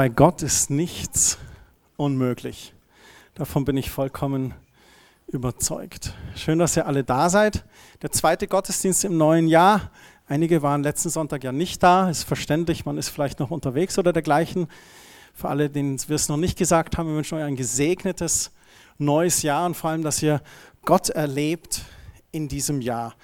bei 0.00 0.08
Gott 0.08 0.40
ist 0.40 0.70
nichts 0.70 1.36
unmöglich. 1.98 2.72
Davon 3.34 3.66
bin 3.66 3.76
ich 3.76 3.90
vollkommen 3.90 4.54
überzeugt. 5.26 6.14
Schön, 6.34 6.58
dass 6.58 6.74
ihr 6.74 6.86
alle 6.86 7.04
da 7.04 7.28
seid. 7.28 7.66
Der 8.00 8.10
zweite 8.10 8.48
Gottesdienst 8.48 9.04
im 9.04 9.18
neuen 9.18 9.46
Jahr. 9.46 9.90
Einige 10.26 10.62
waren 10.62 10.82
letzten 10.82 11.10
Sonntag 11.10 11.44
ja 11.44 11.52
nicht 11.52 11.82
da, 11.82 12.08
ist 12.08 12.22
verständlich, 12.22 12.86
man 12.86 12.96
ist 12.96 13.10
vielleicht 13.10 13.40
noch 13.40 13.50
unterwegs 13.50 13.98
oder 13.98 14.14
dergleichen. 14.14 14.68
Für 15.34 15.50
alle, 15.50 15.68
denen 15.68 16.00
wir 16.08 16.16
es 16.16 16.30
noch 16.30 16.38
nicht 16.38 16.56
gesagt 16.56 16.96
haben, 16.96 17.10
wir 17.10 17.16
wünschen 17.16 17.36
euch 17.36 17.44
ein 17.44 17.56
gesegnetes 17.56 18.52
neues 18.96 19.42
Jahr 19.42 19.66
und 19.66 19.74
vor 19.74 19.90
allem, 19.90 20.02
dass 20.02 20.22
ihr 20.22 20.40
Gott 20.86 21.10
erlebt 21.10 21.82
in 22.32 22.48
diesem 22.48 22.80
Jahr. 22.80 23.14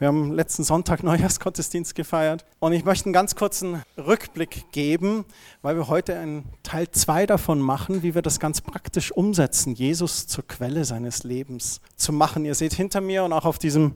Wir 0.00 0.08
haben 0.08 0.32
letzten 0.32 0.64
Sonntag 0.64 1.02
Neujahrsgottesdienst 1.02 1.94
gefeiert 1.94 2.46
und 2.58 2.72
ich 2.72 2.86
möchte 2.86 3.04
einen 3.04 3.12
ganz 3.12 3.34
kurzen 3.34 3.82
Rückblick 3.98 4.72
geben, 4.72 5.26
weil 5.60 5.76
wir 5.76 5.88
heute 5.88 6.18
einen 6.18 6.46
Teil 6.62 6.90
2 6.90 7.26
davon 7.26 7.60
machen, 7.60 8.02
wie 8.02 8.14
wir 8.14 8.22
das 8.22 8.40
ganz 8.40 8.62
praktisch 8.62 9.12
umsetzen, 9.12 9.74
Jesus 9.74 10.26
zur 10.26 10.48
Quelle 10.48 10.86
seines 10.86 11.22
Lebens 11.22 11.82
zu 11.96 12.14
machen. 12.14 12.46
Ihr 12.46 12.54
seht 12.54 12.72
hinter 12.72 13.02
mir 13.02 13.24
und 13.24 13.34
auch 13.34 13.44
auf 13.44 13.58
diesem 13.58 13.94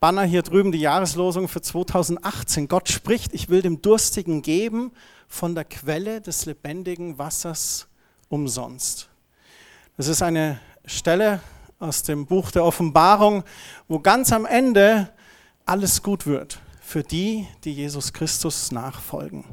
Banner 0.00 0.22
hier 0.22 0.40
drüben 0.40 0.72
die 0.72 0.80
Jahreslosung 0.80 1.48
für 1.48 1.60
2018. 1.60 2.66
Gott 2.66 2.88
spricht, 2.88 3.34
ich 3.34 3.50
will 3.50 3.60
dem 3.60 3.82
Durstigen 3.82 4.40
geben 4.40 4.92
von 5.28 5.54
der 5.54 5.66
Quelle 5.66 6.22
des 6.22 6.46
lebendigen 6.46 7.18
Wassers 7.18 7.86
umsonst. 8.30 9.10
Das 9.98 10.08
ist 10.08 10.22
eine 10.22 10.58
Stelle 10.86 11.40
aus 11.78 12.02
dem 12.02 12.24
Buch 12.24 12.50
der 12.50 12.64
Offenbarung, 12.64 13.44
wo 13.88 13.98
ganz 13.98 14.32
am 14.32 14.46
Ende 14.46 15.10
alles 15.66 16.02
gut 16.02 16.26
wird 16.26 16.60
für 16.80 17.02
die, 17.02 17.48
die 17.64 17.72
Jesus 17.72 18.12
Christus 18.12 18.70
nachfolgen. 18.70 19.44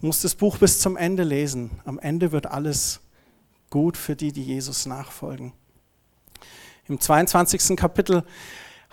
Du 0.00 0.06
musst 0.06 0.24
das 0.24 0.34
Buch 0.34 0.58
bis 0.58 0.80
zum 0.80 0.96
Ende 0.96 1.24
lesen. 1.24 1.70
Am 1.84 1.98
Ende 1.98 2.32
wird 2.32 2.46
alles 2.46 3.00
gut 3.70 3.96
für 3.96 4.14
die, 4.14 4.32
die 4.32 4.44
Jesus 4.44 4.86
nachfolgen. 4.86 5.52
Im 6.88 7.00
22. 7.00 7.76
Kapitel 7.76 8.24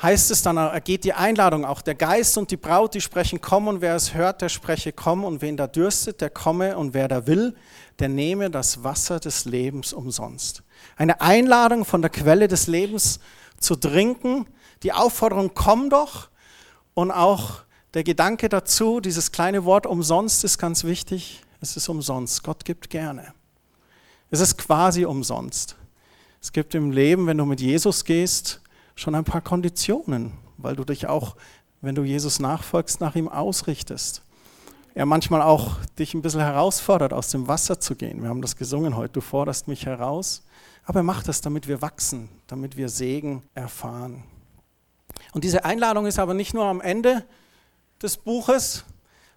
heißt 0.01 0.31
es 0.31 0.41
dann, 0.41 0.57
ergeht 0.57 1.03
die 1.03 1.13
Einladung 1.13 1.65
auch, 1.65 1.81
der 1.81 1.95
Geist 1.95 2.37
und 2.37 2.51
die 2.51 2.57
Braut, 2.57 2.93
die 2.93 3.01
sprechen, 3.01 3.41
komm 3.41 3.67
und 3.67 3.81
wer 3.81 3.95
es 3.95 4.13
hört, 4.13 4.41
der 4.41 4.49
spreche, 4.49 4.93
komm 4.93 5.23
und 5.23 5.41
wen 5.41 5.57
da 5.57 5.67
dürstet, 5.67 6.21
der 6.21 6.29
komme 6.29 6.77
und 6.77 6.93
wer 6.93 7.07
da 7.07 7.27
will, 7.27 7.55
der 7.99 8.09
nehme 8.09 8.49
das 8.49 8.83
Wasser 8.83 9.19
des 9.19 9.45
Lebens 9.45 9.93
umsonst. 9.93 10.63
Eine 10.95 11.21
Einladung 11.21 11.85
von 11.85 12.01
der 12.01 12.09
Quelle 12.09 12.47
des 12.47 12.67
Lebens 12.67 13.19
zu 13.59 13.75
trinken, 13.75 14.47
die 14.83 14.93
Aufforderung, 14.93 15.51
komm 15.53 15.89
doch, 15.89 16.29
und 16.99 17.11
auch 17.11 17.61
der 17.93 18.03
Gedanke 18.03 18.49
dazu, 18.49 18.99
dieses 18.99 19.31
kleine 19.31 19.63
Wort 19.63 19.85
umsonst 19.85 20.43
ist 20.43 20.57
ganz 20.57 20.83
wichtig. 20.83 21.41
Es 21.61 21.77
ist 21.77 21.87
umsonst. 21.87 22.43
Gott 22.43 22.65
gibt 22.65 22.89
gerne. 22.89 23.33
Es 24.31 24.41
ist 24.41 24.57
quasi 24.57 25.05
umsonst. 25.05 25.77
Es 26.41 26.51
gibt 26.51 26.75
im 26.75 26.91
Leben, 26.91 27.25
wenn 27.25 27.37
du 27.37 27.45
mit 27.45 27.61
Jesus 27.61 28.03
gehst, 28.03 28.59
schon 28.95 29.15
ein 29.15 29.23
paar 29.23 29.39
Konditionen, 29.39 30.33
weil 30.57 30.75
du 30.75 30.83
dich 30.83 31.07
auch, 31.07 31.37
wenn 31.79 31.95
du 31.95 32.03
Jesus 32.03 32.41
nachfolgst, 32.41 32.99
nach 32.99 33.15
ihm 33.15 33.29
ausrichtest. 33.29 34.21
Er 34.93 35.05
manchmal 35.05 35.41
auch 35.41 35.77
dich 35.97 36.13
ein 36.13 36.21
bisschen 36.21 36.41
herausfordert, 36.41 37.13
aus 37.13 37.29
dem 37.29 37.47
Wasser 37.47 37.79
zu 37.79 37.95
gehen. 37.95 38.21
Wir 38.23 38.27
haben 38.27 38.41
das 38.41 38.57
gesungen 38.57 38.97
heute, 38.97 39.13
du 39.13 39.21
forderst 39.21 39.69
mich 39.69 39.85
heraus. 39.85 40.43
Aber 40.83 40.99
er 40.99 41.03
macht 41.03 41.29
das, 41.29 41.39
damit 41.39 41.69
wir 41.69 41.81
wachsen, 41.81 42.27
damit 42.47 42.75
wir 42.75 42.89
Segen 42.89 43.43
erfahren. 43.53 44.25
Und 45.33 45.43
diese 45.43 45.65
Einladung 45.65 46.05
ist 46.05 46.19
aber 46.19 46.33
nicht 46.33 46.53
nur 46.53 46.65
am 46.65 46.81
Ende 46.81 47.25
des 48.01 48.17
Buches, 48.17 48.85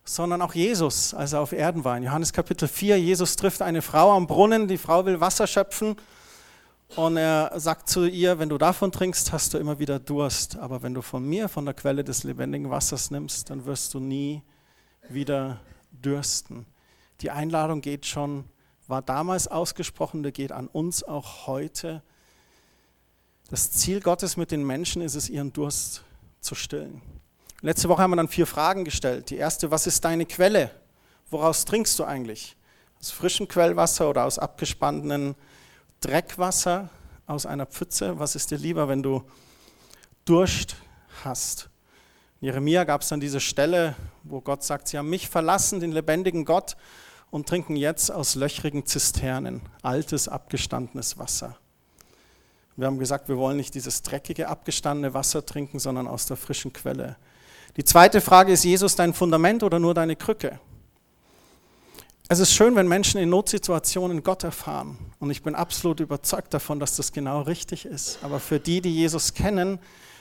sondern 0.04 0.42
auch 0.42 0.54
Jesus, 0.54 1.14
als 1.14 1.32
er 1.32 1.40
auf 1.40 1.52
Erden 1.52 1.84
war. 1.84 1.96
In 1.96 2.02
Johannes 2.02 2.32
Kapitel 2.32 2.68
4, 2.68 2.98
Jesus 2.98 3.36
trifft 3.36 3.62
eine 3.62 3.82
Frau 3.82 4.12
am 4.12 4.26
Brunnen, 4.26 4.68
die 4.68 4.78
Frau 4.78 5.04
will 5.06 5.20
Wasser 5.20 5.46
schöpfen 5.46 5.96
und 6.96 7.16
er 7.16 7.58
sagt 7.58 7.88
zu 7.88 8.04
ihr, 8.04 8.38
wenn 8.38 8.50
du 8.50 8.58
davon 8.58 8.92
trinkst, 8.92 9.32
hast 9.32 9.54
du 9.54 9.58
immer 9.58 9.78
wieder 9.78 9.98
Durst, 9.98 10.58
aber 10.58 10.82
wenn 10.82 10.92
du 10.92 11.00
von 11.00 11.24
mir, 11.24 11.48
von 11.48 11.64
der 11.64 11.72
Quelle 11.72 12.04
des 12.04 12.22
lebendigen 12.22 12.68
Wassers 12.68 13.10
nimmst, 13.10 13.48
dann 13.48 13.64
wirst 13.64 13.94
du 13.94 14.00
nie 14.00 14.42
wieder 15.08 15.60
dürsten. 15.90 16.66
Die 17.22 17.30
Einladung 17.30 17.80
geht 17.80 18.04
schon, 18.04 18.44
war 18.88 19.00
damals 19.00 19.48
ausgesprochen, 19.48 20.22
die 20.22 20.32
geht 20.32 20.52
an 20.52 20.66
uns 20.66 21.02
auch 21.02 21.46
heute 21.46 22.02
das 23.52 23.70
Ziel 23.70 24.00
Gottes 24.00 24.38
mit 24.38 24.50
den 24.50 24.64
Menschen 24.64 25.02
ist 25.02 25.14
es, 25.14 25.28
ihren 25.28 25.52
Durst 25.52 26.02
zu 26.40 26.54
stillen. 26.54 27.02
Letzte 27.60 27.90
Woche 27.90 28.00
haben 28.00 28.12
wir 28.12 28.16
dann 28.16 28.28
vier 28.28 28.46
Fragen 28.46 28.82
gestellt. 28.82 29.28
Die 29.28 29.36
erste, 29.36 29.70
was 29.70 29.86
ist 29.86 30.06
deine 30.06 30.24
Quelle? 30.24 30.70
Woraus 31.28 31.66
trinkst 31.66 31.98
du 31.98 32.04
eigentlich? 32.04 32.56
Aus 32.98 33.10
frischem 33.10 33.46
Quellwasser 33.46 34.08
oder 34.08 34.24
aus 34.24 34.38
abgespanntem 34.38 35.34
Dreckwasser 36.00 36.88
aus 37.26 37.44
einer 37.44 37.66
Pfütze? 37.66 38.18
Was 38.18 38.36
ist 38.36 38.50
dir 38.50 38.56
lieber, 38.56 38.88
wenn 38.88 39.02
du 39.02 39.22
Durst 40.24 40.76
hast? 41.22 41.68
In 42.40 42.46
Jeremia 42.46 42.84
gab 42.84 43.02
es 43.02 43.08
dann 43.08 43.20
diese 43.20 43.40
Stelle, 43.40 43.96
wo 44.22 44.40
Gott 44.40 44.64
sagt, 44.64 44.88
sie 44.88 44.96
haben 44.96 45.10
mich 45.10 45.28
verlassen, 45.28 45.78
den 45.78 45.92
lebendigen 45.92 46.46
Gott, 46.46 46.74
und 47.30 47.50
trinken 47.50 47.76
jetzt 47.76 48.10
aus 48.10 48.34
löchrigen 48.34 48.86
Zisternen 48.86 49.60
altes, 49.82 50.26
abgestandenes 50.26 51.18
Wasser. 51.18 51.58
Wir 52.76 52.86
haben 52.86 52.98
gesagt, 52.98 53.28
wir 53.28 53.36
wollen 53.36 53.56
nicht 53.56 53.74
dieses 53.74 54.02
dreckige, 54.02 54.48
abgestandene 54.48 55.14
Wasser 55.14 55.44
trinken, 55.44 55.78
sondern 55.78 56.06
aus 56.06 56.26
der 56.26 56.36
frischen 56.36 56.72
Quelle. 56.72 57.16
Die 57.76 57.84
zweite 57.84 58.20
Frage 58.20 58.52
ist, 58.52 58.64
Jesus 58.64 58.96
dein 58.96 59.14
Fundament 59.14 59.62
oder 59.62 59.78
nur 59.78 59.94
deine 59.94 60.16
Krücke? 60.16 60.58
Es 62.28 62.38
ist 62.38 62.54
schön, 62.54 62.76
wenn 62.76 62.88
Menschen 62.88 63.20
in 63.20 63.28
Notsituationen 63.28 64.22
Gott 64.22 64.42
erfahren. 64.42 64.96
Und 65.18 65.30
ich 65.30 65.42
bin 65.42 65.54
absolut 65.54 66.00
überzeugt 66.00 66.54
davon, 66.54 66.80
dass 66.80 66.96
das 66.96 67.12
genau 67.12 67.42
richtig 67.42 67.84
ist. 67.84 68.18
Aber 68.22 68.40
für 68.40 68.58
die, 68.58 68.80
die 68.80 68.94
Jesus 68.94 69.34
kennen, 69.34 69.78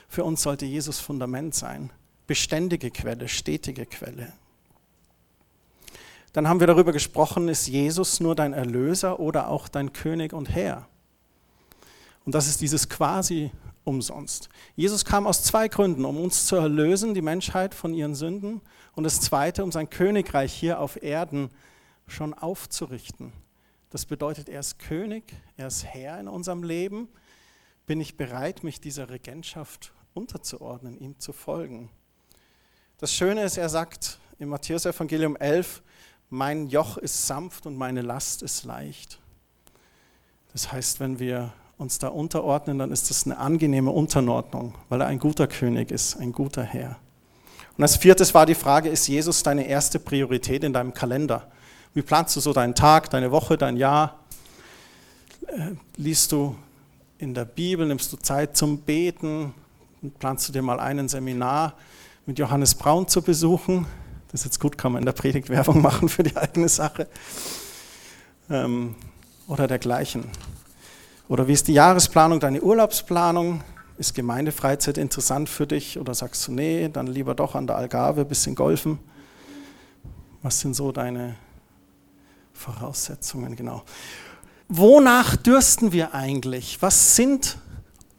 für 0.10 0.26
uns 0.26 0.42
sollte 0.42 0.66
Jesus 0.66 1.00
Fundament 1.00 1.56
sein. 1.56 1.90
Beständige 2.28 2.92
Quelle, 2.92 3.30
stetige 3.30 3.86
Quelle. 3.86 4.34
Dann 6.34 6.48
haben 6.48 6.60
wir 6.60 6.68
darüber 6.68 6.92
gesprochen, 6.92 7.48
ist 7.48 7.68
Jesus 7.68 8.20
nur 8.20 8.36
dein 8.36 8.54
Erlöser 8.54 9.20
oder 9.20 9.48
auch 9.48 9.68
dein 9.68 9.94
König 9.94 10.34
und 10.34 10.50
Herr? 10.50 10.88
Und 12.32 12.36
das 12.36 12.48
ist 12.48 12.62
dieses 12.62 12.88
quasi 12.88 13.52
umsonst. 13.84 14.48
Jesus 14.78 15.04
kam 15.04 15.28
aus 15.28 15.44
zwei 15.44 15.68
Gründen, 15.68 16.06
um 16.06 16.16
uns 16.16 16.46
zu 16.46 16.56
erlösen, 16.56 17.14
die 17.14 17.22
Menschheit 17.22 17.76
von 17.76 17.94
ihren 17.94 18.16
Sünden, 18.16 18.62
und 18.96 19.04
das 19.04 19.20
zweite, 19.20 19.66
um 19.66 19.72
sein 19.74 19.90
Königreich 19.90 20.54
hier 20.54 20.80
auf 20.80 21.04
Erden 21.04 21.50
schon 22.08 22.34
aufzurichten. 22.34 23.34
Das 23.90 24.06
bedeutet, 24.06 24.48
er 24.48 24.62
ist 24.62 24.80
König, 24.80 25.26
er 25.58 25.68
ist 25.68 25.84
Herr 25.84 26.22
in 26.22 26.30
unserem 26.30 26.64
Leben. 26.64 27.10
Bin 27.86 28.00
ich 28.00 28.16
bereit, 28.16 28.64
mich 28.64 28.80
dieser 28.80 29.10
Regentschaft 29.10 29.92
unterzuordnen, 30.14 30.98
ihm 30.98 31.20
zu 31.20 31.34
folgen? 31.34 31.90
Das 32.98 33.14
Schöne 33.14 33.44
ist, 33.44 33.58
er 33.58 33.68
sagt 33.68 34.20
im 34.40 34.48
Matthäus 34.48 34.86
Evangelium 34.86 35.36
11, 35.36 35.84
mein 36.30 36.68
Joch 36.68 36.96
ist 36.96 37.28
sanft 37.28 37.66
und 37.66 37.76
meine 37.76 38.02
Last 38.02 38.42
ist 38.42 38.64
leicht. 38.64 39.20
Das 40.54 40.72
heißt, 40.72 41.02
wenn 41.02 41.20
wir 41.20 41.52
uns 41.82 41.98
da 41.98 42.10
unterordnen, 42.10 42.78
dann 42.78 42.92
ist 42.92 43.10
das 43.10 43.26
eine 43.26 43.40
angenehme 43.40 43.90
Unterordnung, 43.90 44.76
weil 44.90 45.02
er 45.02 45.08
ein 45.08 45.18
guter 45.18 45.48
König 45.48 45.90
ist, 45.90 46.16
ein 46.16 46.32
guter 46.32 46.62
Herr. 46.62 46.98
Und 47.76 47.84
als 47.84 47.98
viertes 47.98 48.36
war 48.36 48.46
die 48.46 48.54
Frage, 48.54 48.90
ist 48.90 49.08
Jesus 49.08 49.42
deine 49.42 49.68
erste 49.68 49.98
Priorität 49.98 50.64
in 50.64 50.74
deinem 50.74 50.94
Kalender? 50.94 51.48
Wie 51.96 52.04
planst 52.04 52.36
du 52.36 52.40
so 52.40 52.54
deinen 52.54 52.76
Tag, 52.76 53.10
deine 53.10 53.32
Woche, 53.32 53.58
dein 53.58 53.78
Jahr? 53.78 54.20
Äh, 55.48 55.72
liest 55.98 56.32
du 56.32 56.56
in 57.18 57.34
der 57.34 57.46
Bibel, 57.46 57.88
nimmst 57.88 58.14
du 58.14 58.18
Zeit 58.18 58.56
zum 58.56 58.78
Beten? 58.78 59.54
Planst 60.20 60.48
du 60.48 60.54
dir 60.54 60.62
mal 60.62 60.80
ein 60.80 61.10
Seminar 61.10 61.74
mit 62.28 62.38
Johannes 62.38 62.76
Braun 62.76 63.08
zu 63.08 63.24
besuchen? 63.24 63.88
Das 64.32 64.42
ist 64.42 64.46
jetzt 64.46 64.60
gut, 64.60 64.78
kann 64.78 64.92
man 64.92 65.02
in 65.02 65.06
der 65.08 65.14
Predigt 65.14 65.50
Werbung 65.50 65.82
machen 65.82 66.10
für 66.10 66.22
die 66.22 66.38
eigene 66.38 66.70
Sache. 66.70 67.08
Ähm, 68.52 68.94
oder 69.48 69.68
dergleichen. 69.68 70.26
Oder 71.32 71.48
wie 71.48 71.54
ist 71.54 71.70
die 71.70 71.74
Jahresplanung, 71.74 72.42
deine 72.42 72.62
Urlaubsplanung? 72.62 73.64
Ist 73.98 74.16
Gemeindefreizeit 74.16 74.98
interessant 74.98 75.48
für 75.48 75.66
dich? 75.66 75.98
Oder 75.98 76.14
sagst 76.14 76.46
du, 76.46 76.52
nee, 76.52 76.90
dann 76.92 77.08
lieber 77.08 77.36
doch 77.36 77.56
an 77.56 77.68
der 77.68 77.78
Algarve 77.78 78.22
ein 78.22 78.28
bisschen 78.28 78.54
golfen? 78.54 79.00
Was 80.42 80.60
sind 80.60 80.76
so 80.76 80.92
deine 80.92 81.36
Voraussetzungen? 82.52 83.56
Genau. 83.56 83.84
Wonach 84.68 85.38
dürsten 85.38 85.94
wir 85.94 86.14
eigentlich? 86.14 86.82
Was 86.82 87.16
sind 87.16 87.58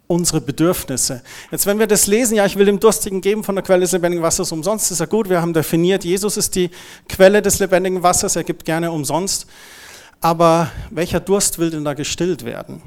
unsere 0.07 0.41
Bedürfnisse. 0.41 1.23
Jetzt, 1.51 1.65
wenn 1.67 1.79
wir 1.79 1.87
das 1.87 2.07
lesen, 2.07 2.35
ja, 2.35 2.45
ich 2.47 2.57
will 2.57 2.67
dem 2.67 2.81
Durstigen 2.81 3.21
geben 3.21 3.45
von 3.45 3.55
der 3.55 3.65
Quelle 3.65 3.81
des 3.81 3.93
lebendigen 3.93 4.23
Wassers 4.23 4.53
umsonst, 4.53 4.91
ist 4.91 5.01
ja 5.01 5.07
gut, 5.07 5.31
wir 5.31 5.41
haben 5.41 5.55
definiert, 5.55 6.05
Jesus 6.05 6.37
ist 6.37 6.55
die 6.55 6.71
Quelle 7.09 7.41
des 7.41 7.59
lebendigen 7.61 8.03
Wassers, 8.03 8.37
er 8.37 8.45
gibt 8.45 8.67
gerne 8.67 8.91
umsonst. 8.91 9.47
Aber 10.23 10.71
welcher 10.91 11.19
Durst 11.21 11.59
will 11.59 11.71
denn 11.71 11.85
da 11.85 11.95
gestillt 11.95 12.45
werden? 12.45 12.81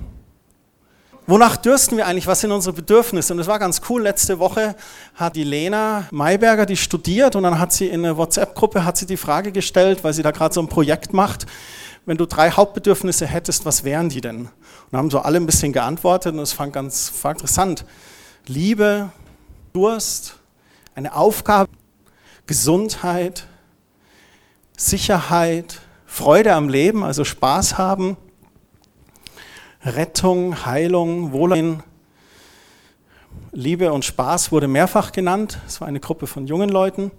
Wonach 1.27 1.57
dürsten 1.57 1.97
wir 1.97 2.07
eigentlich? 2.07 2.27
Was 2.27 2.39
sind 2.39 2.51
unsere 2.51 2.73
Bedürfnisse? 2.73 3.33
Und 3.33 3.39
es 3.39 3.47
war 3.47 3.59
ganz 3.59 3.81
cool. 3.89 4.03
Letzte 4.03 4.39
Woche 4.39 4.75
hat 5.15 5.35
die 5.35 5.43
Lena 5.43 6.07
Mayberger, 6.11 6.65
die 6.65 6.77
studiert, 6.77 7.35
und 7.35 7.43
dann 7.43 7.59
hat 7.59 7.73
sie 7.73 7.87
in 7.87 8.05
einer 8.05 8.15
WhatsApp-Gruppe 8.15 8.85
hat 8.85 8.95
sie 8.95 9.05
die 9.05 9.17
Frage 9.17 9.51
gestellt, 9.51 10.03
weil 10.03 10.13
sie 10.13 10.23
da 10.23 10.31
gerade 10.31 10.53
so 10.53 10.61
ein 10.61 10.69
Projekt 10.69 11.13
macht. 11.13 11.45
wenn 12.05 12.17
du 12.17 12.27
drei 12.27 12.51
Hauptbedürfnisse 12.51 13.25
hättest, 13.25 13.65
was 13.65 13.83
wären 13.83 14.09
die 14.09 14.21
denn? 14.21 14.47
Und 14.91 14.97
haben 14.97 15.09
so 15.09 15.19
alle 15.19 15.37
ein 15.37 15.47
bisschen 15.47 15.73
geantwortet 15.73 16.33
und 16.33 16.39
es 16.39 16.53
fand 16.53 16.71
ganz 16.71 17.11
war 17.21 17.31
interessant. 17.31 17.83
Liebe, 18.45 19.09
Durst, 19.73 20.37
eine 20.93 21.15
Aufgabe, 21.15 21.71
Gesundheit, 22.45 23.47
Sicherheit, 24.77 25.81
Freude 26.15 26.53
am 26.53 26.69
Leben, 26.69 27.03
also 27.03 27.25
Spaß 27.25 27.77
haben, 27.77 28.15
Rettung, 29.83 30.65
Heilung, 30.65 31.33
Wohlergehen. 31.33 31.83
Liebe 33.51 33.91
und 33.91 34.05
Spaß 34.05 34.53
wurde 34.53 34.69
mehrfach 34.69 35.11
genannt. 35.11 35.59
Es 35.67 35.81
war 35.81 35.89
eine 35.89 35.99
Gruppe 35.99 36.25
von 36.25 36.47
jungen 36.47 36.69
Leuten, 36.69 37.11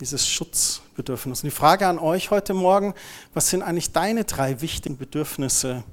dieses 0.00 0.26
Schutzbedürfnis. 0.26 1.42
Und 1.42 1.48
die 1.48 1.54
Frage 1.54 1.86
an 1.86 1.98
euch 1.98 2.30
heute 2.30 2.54
Morgen, 2.54 2.94
was 3.34 3.50
sind 3.50 3.60
eigentlich 3.60 3.92
deine 3.92 4.24
drei 4.24 4.62
wichtigen 4.62 4.96
Bedürfnisse 4.96 5.84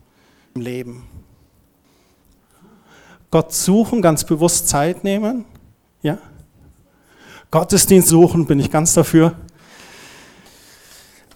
im 0.56 0.62
Leben? 0.62 1.06
Gott 3.30 3.54
suchen, 3.54 4.02
ganz 4.02 4.24
bewusst 4.24 4.70
Zeit 4.70 5.04
nehmen. 5.04 5.44
Ja? 6.02 6.18
Gottesdienst 7.52 8.08
suchen, 8.08 8.48
bin 8.48 8.62
ich 8.62 8.72
ganz 8.72 8.94
dafür. 8.94 9.36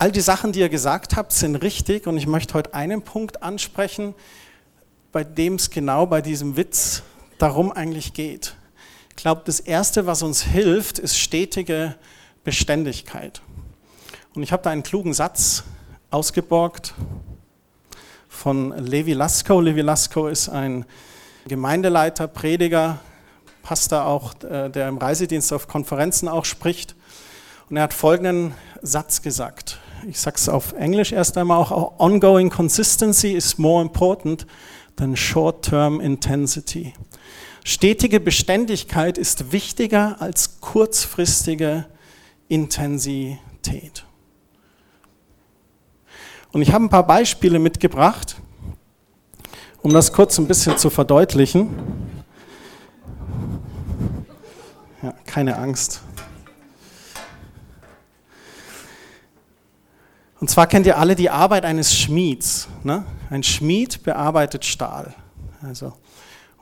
All 0.02 0.12
die 0.12 0.22
Sachen, 0.22 0.52
die 0.52 0.62
ihr 0.62 0.70
gesagt 0.70 1.16
habt, 1.16 1.32
sind 1.32 1.58
richtig 1.58 2.08
und 2.08 2.18
ich 2.18 2.26
möchte 2.26 2.56
heute 2.56 2.74
einen 2.74 3.04
Punkt 3.04 3.44
ansprechen, 3.44 4.16
bei 5.12 5.24
dem 5.24 5.58
es 5.58 5.70
genau 5.70 6.08
bei 6.08 6.22
diesem 6.22 6.58
Witz 6.58 7.04
darum 7.38 7.72
eigentlich 7.72 8.14
geht. 8.14 8.56
Ich 9.12 9.18
glaube, 9.18 9.44
das 9.46 9.60
Erste, 9.60 10.08
was 10.08 10.24
uns 10.24 10.42
hilft, 10.42 10.98
ist 10.98 11.20
stetige 11.20 11.94
Beständigkeit. 12.44 13.44
Und 14.34 14.42
ich 14.42 14.52
habe 14.52 14.64
da 14.64 14.72
einen 14.72 14.82
klugen 14.82 15.14
Satz 15.14 15.66
ausgeborgt 16.10 16.96
von 18.28 18.76
Levi 18.84 19.14
Lasko. 19.14 19.62
Levi 19.62 19.82
Lasko 19.82 20.30
ist 20.30 20.50
ein 20.50 20.84
Gemeindeleiter, 21.48 22.28
Prediger, 22.28 23.00
Pastor 23.62 24.08
auch, 24.08 24.34
äh, 24.46 24.72
der 24.72 24.90
im 24.90 24.98
Reisedienst 24.98 25.54
auf 25.54 25.68
Konferenzen 25.68 26.28
auch 26.28 26.46
spricht. 26.46 26.96
Und 27.70 27.78
er 27.78 27.84
hat 27.84 27.94
folgenden 27.94 28.56
Satz 28.82 29.22
gesagt. 29.22 29.80
Ich 30.08 30.20
sage 30.20 30.38
es 30.38 30.50
auf 30.50 30.74
Englisch 30.74 31.12
erst 31.12 31.38
einmal 31.38 31.58
auch. 31.58 32.00
Ongoing 32.00 32.50
consistency 32.50 33.34
is 33.34 33.58
more 33.58 33.82
important 33.82 34.48
than 34.96 35.16
short-term 35.16 36.00
intensity. 36.00 36.94
Stetige 37.64 38.20
Beständigkeit 38.20 39.18
ist 39.18 39.52
wichtiger 39.52 40.20
als 40.20 40.60
kurzfristige 40.60 41.86
Intensität. 42.48 44.06
Und 46.52 46.62
ich 46.62 46.74
habe 46.74 46.86
ein 46.86 46.90
paar 46.90 47.06
Beispiele 47.06 47.60
mitgebracht, 47.60 48.38
um 49.82 49.94
das 49.94 50.12
kurz 50.12 50.38
ein 50.40 50.48
bisschen 50.48 50.78
zu 50.78 50.90
verdeutlichen. 50.90 51.70
Ja, 55.04 55.14
keine 55.26 55.58
Angst. 55.58 56.02
Und 60.42 60.50
zwar 60.50 60.66
kennt 60.66 60.88
ihr 60.88 60.98
alle 60.98 61.16
die 61.16 61.30
Arbeit 61.30 61.66
eines 61.66 61.96
Schmieds. 61.96 62.68
Ne? 62.84 63.06
Ein 63.30 63.44
Schmied 63.44 64.02
bearbeitet 64.02 64.66
Stahl. 64.66 65.14
Also, 65.62 65.94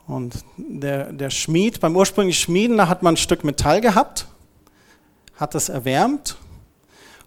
und 0.06 0.44
der, 0.58 1.12
der 1.14 1.30
Schmied, 1.30 1.80
beim 1.80 1.96
ursprünglichen 1.96 2.38
Schmieden, 2.38 2.76
da 2.76 2.88
hat 2.88 3.02
man 3.02 3.14
ein 3.14 3.16
Stück 3.16 3.42
Metall 3.42 3.80
gehabt, 3.80 4.26
hat 5.36 5.54
das 5.54 5.70
erwärmt 5.70 6.36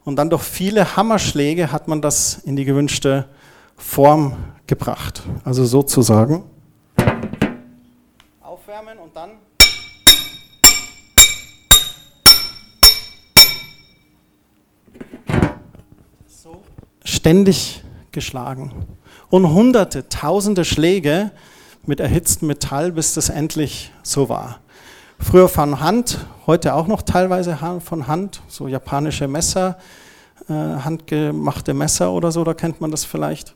und 0.05 0.15
dann 0.17 0.29
durch 0.29 0.43
viele 0.43 0.95
Hammerschläge 0.95 1.71
hat 1.71 1.87
man 1.87 2.03
das 2.03 2.35
in 2.45 2.55
die 2.55 2.65
gewünschte 2.65 3.27
Form 3.75 4.37
gebracht. 4.67 5.23
Also 5.43 5.65
sozusagen 5.65 6.43
aufwärmen 8.41 8.99
und 8.99 9.15
dann 9.15 9.31
ständig 17.05 17.83
geschlagen. 18.11 18.73
Und 19.29 19.53
hunderte, 19.53 20.09
tausende 20.09 20.65
Schläge 20.65 21.31
mit 21.85 21.99
erhitztem 21.99 22.49
Metall, 22.49 22.91
bis 22.91 23.13
das 23.13 23.29
endlich 23.29 23.91
so 24.03 24.29
war. 24.29 24.59
Früher 25.19 25.47
von 25.47 25.79
Hand, 25.79 26.25
heute 26.45 26.73
auch 26.73 26.87
noch 26.87 27.01
teilweise 27.01 27.57
von 27.83 28.07
Hand, 28.07 28.41
so 28.47 28.67
japanische 28.67 29.27
Messer, 29.27 29.77
äh, 30.49 30.53
handgemachte 30.53 31.73
Messer 31.73 32.11
oder 32.11 32.31
so, 32.31 32.43
da 32.43 32.53
kennt 32.53 32.81
man 32.81 32.91
das 32.91 33.05
vielleicht. 33.05 33.53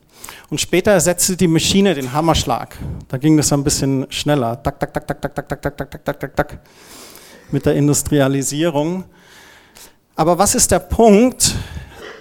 Und 0.48 0.60
später 0.60 0.92
ersetzte 0.92 1.36
die 1.36 1.46
Maschine 1.46 1.94
den 1.94 2.12
Hammerschlag. 2.12 2.76
Da 3.08 3.18
ging 3.18 3.36
das 3.36 3.52
ein 3.52 3.64
bisschen 3.64 4.06
schneller. 4.10 4.62
Tak, 4.62 4.80
tak, 4.80 4.94
tak, 4.94 5.06
tak, 5.06 5.20
tak, 5.20 5.34
tak, 5.34 5.48
tak, 5.48 5.62
tak, 5.62 5.76
tak, 5.76 6.04
tak, 6.04 6.20
tak, 6.20 6.36
tak, 6.36 6.58
mit 7.50 7.66
der 7.66 7.74
Industrialisierung. 7.74 9.04
Aber 10.16 10.38
was 10.38 10.54
ist 10.54 10.70
der 10.70 10.80
Punkt? 10.80 11.54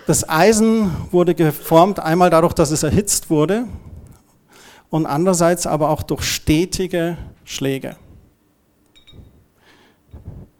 Das 0.07 0.29
Eisen 0.29 0.89
wurde 1.11 1.35
geformt 1.35 1.99
einmal 1.99 2.29
dadurch, 2.29 2.53
dass 2.53 2.71
es 2.71 2.81
erhitzt 2.81 3.29
wurde 3.29 3.65
und 4.89 5.05
andererseits 5.05 5.67
aber 5.67 5.89
auch 5.89 6.01
durch 6.01 6.23
stetige 6.23 7.17
Schläge. 7.43 7.97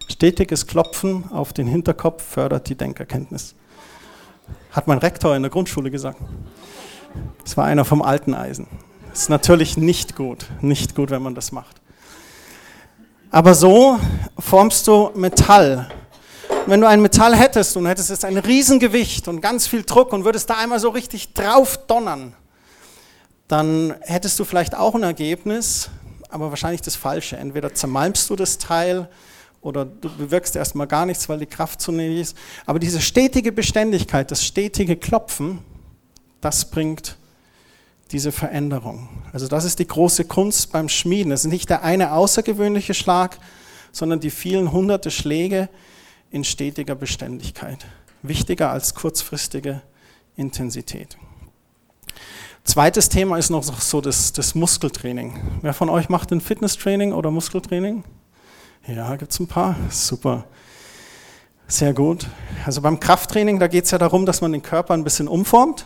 Stetiges 0.10 0.68
Klopfen 0.68 1.32
auf 1.32 1.54
den 1.54 1.66
Hinterkopf 1.66 2.24
fördert 2.24 2.68
die 2.68 2.76
Denkerkenntnis. 2.76 3.56
Hat 4.72 4.88
mein 4.88 4.98
Rektor 4.98 5.34
in 5.34 5.44
der 5.44 5.50
Grundschule 5.50 5.92
gesagt. 5.92 6.20
Das 7.42 7.56
war 7.56 7.64
einer 7.64 7.86
vom 7.86 8.02
alten 8.02 8.34
Eisen. 8.34 8.68
Das 9.12 9.22
ist 9.22 9.30
natürlich 9.30 9.78
nicht 9.78 10.18
gut, 10.18 10.48
nicht 10.60 10.94
gut, 10.94 11.10
wenn 11.10 11.22
man 11.22 11.36
das 11.36 11.54
macht. 11.54 11.80
Aber 13.32 13.54
so 13.54 13.98
formst 14.38 14.88
du 14.88 15.12
Metall 15.16 15.90
wenn 16.68 16.82
du 16.82 16.88
ein 16.88 17.02
Metall 17.02 17.36
hättest 17.36 17.78
und 17.78 17.86
hättest 17.86 18.10
jetzt 18.10 18.26
ein 18.26 18.38
Riesengewicht 18.38 19.30
und 19.30 19.40
ganz 19.40 19.68
viel 19.68 19.84
Druck 19.84 20.12
und 20.12 20.26
würdest 20.26 20.50
da 20.50 20.58
einmal 20.58 20.80
so 20.80 20.90
richtig 20.90 21.34
drauf 21.34 21.78
donnern, 21.88 22.34
dann 23.48 23.96
hättest 24.02 24.38
du 24.40 24.44
vielleicht 24.44 24.76
auch 24.76 24.94
ein 24.94 25.04
Ergebnis, 25.04 25.90
aber 26.30 26.50
wahrscheinlich 26.50 26.82
das 26.82 26.98
Falsche. 26.98 27.38
Entweder 27.38 27.74
zermalmst 27.74 28.30
du 28.30 28.36
das 28.36 28.58
Teil 28.58 29.10
oder 29.62 29.86
du 29.86 30.10
bewirkst 30.10 30.58
erstmal 30.58 30.88
gar 30.88 31.06
nichts, 31.06 31.30
weil 31.30 31.40
die 31.40 31.46
Kraft 31.46 31.80
zu 31.80 31.94
niedrig 31.94 32.20
ist. 32.20 32.38
Aber 32.66 32.80
diese 32.80 33.00
stetige 33.00 33.54
Beständigkeit, 33.54 34.30
das 34.30 34.44
stetige 34.44 34.98
Klopfen, 34.98 35.60
das 36.42 36.70
bringt 36.70 37.18
diese 38.12 38.34
Veränderung. 38.34 39.08
Also 39.32 39.48
das 39.48 39.64
ist 39.64 39.80
die 39.80 39.88
große 39.88 40.26
Kunst 40.26 40.74
beim 40.74 40.90
Schmieden. 40.90 41.32
Es 41.32 41.46
ist 41.46 41.52
nicht 41.52 41.70
der 41.70 41.84
eine 41.84 42.12
außergewöhnliche 42.12 42.94
Schlag, 42.94 43.38
sondern 43.94 44.20
die 44.20 44.32
vielen 44.32 44.74
hunderte 44.74 45.12
Schläge, 45.12 45.70
in 46.32 46.44
stetiger 46.44 46.96
Beständigkeit. 46.96 47.86
Wichtiger 48.22 48.72
als 48.72 48.96
kurzfristige 48.96 49.82
Intensität. 50.36 51.18
Zweites 52.64 53.08
Thema 53.08 53.38
ist 53.38 53.50
noch 53.50 53.64
so 53.64 54.02
das, 54.02 54.34
das 54.34 54.54
Muskeltraining. 54.54 55.40
Wer 55.62 55.74
von 55.74 55.90
euch 55.90 56.10
macht 56.10 56.32
ein 56.32 56.42
Fitnesstraining 56.42 57.14
oder 57.14 57.32
Muskeltraining? 57.32 58.04
Ja, 58.88 59.16
gibt 59.16 59.32
es 59.32 59.40
ein 59.40 59.48
paar. 59.48 59.76
Super. 59.90 60.46
Sehr 61.68 61.94
gut. 61.94 62.28
Also 62.66 62.82
beim 62.82 63.00
Krafttraining, 63.00 63.60
da 63.60 63.68
geht 63.68 63.86
es 63.86 63.92
ja 63.92 63.98
darum, 63.98 64.26
dass 64.26 64.42
man 64.42 64.52
den 64.52 64.62
Körper 64.62 64.94
ein 64.94 65.04
bisschen 65.04 65.28
umformt, 65.28 65.86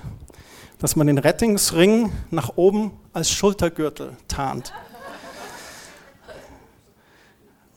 dass 0.80 0.96
man 0.96 1.08
den 1.08 1.18
Rettungsring 1.18 2.12
nach 2.32 2.54
oben 2.56 2.92
als 3.14 3.30
Schultergürtel 3.32 4.18
tarnt. 4.28 4.74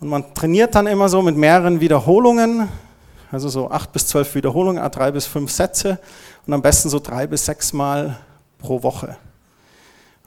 Und 0.05 0.11
man 0.11 0.35
trainiert 0.35 0.75
dann 0.75 0.87
immer 0.87 1.09
so 1.09 1.23
mit 1.23 1.35
mehreren 1.35 1.81
Wiederholungen, 1.81 2.69
also 3.33 3.49
so 3.49 3.71
acht 3.71 3.91
bis 3.91 4.07
zwölf 4.07 4.35
Wiederholungen, 4.35 4.91
drei 4.91 5.11
bis 5.11 5.25
fünf 5.25 5.51
Sätze 5.51 5.99
und 6.47 6.53
am 6.53 6.61
besten 6.61 6.91
so 6.91 6.99
drei 6.99 7.27
bis 7.27 7.47
sechs 7.47 7.73
Mal 7.73 8.19
pro 8.59 8.83
Woche. 8.83 9.17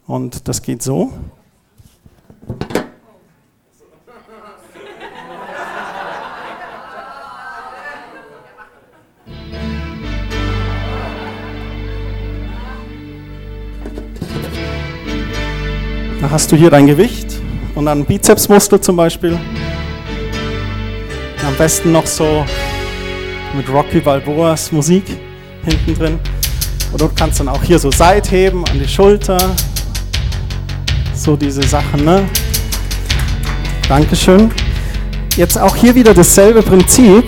Und 0.07 0.47
das 0.47 0.63
geht 0.63 0.81
so. 0.81 1.13
Da 16.19 16.31
hast 16.31 16.51
du 16.51 16.55
hier 16.55 16.71
dein 16.71 16.87
Gewicht 16.87 17.39
und 17.75 17.85
dann 17.85 18.05
Bizepsmuskel 18.05 18.81
zum 18.81 18.95
Beispiel. 18.95 19.37
Besten 21.57 21.91
noch 21.91 22.05
so 22.05 22.45
mit 23.55 23.67
Rocky 23.69 23.99
Balboas 23.99 24.71
Musik 24.71 25.03
hinten 25.65 25.95
drin. 25.95 26.19
Oder 26.93 27.07
du 27.07 27.15
kannst 27.15 27.39
dann 27.39 27.49
auch 27.49 27.63
hier 27.63 27.79
so 27.79 27.89
Seitheben 27.89 28.63
an 28.65 28.79
die 28.79 28.87
Schulter. 28.87 29.37
So 31.15 31.35
diese 31.35 31.63
Sachen, 31.63 32.05
ne? 32.05 32.29
Dankeschön. 33.89 34.51
Jetzt 35.35 35.57
auch 35.59 35.75
hier 35.75 35.95
wieder 35.95 36.13
dasselbe 36.13 36.61
Prinzip. 36.61 37.23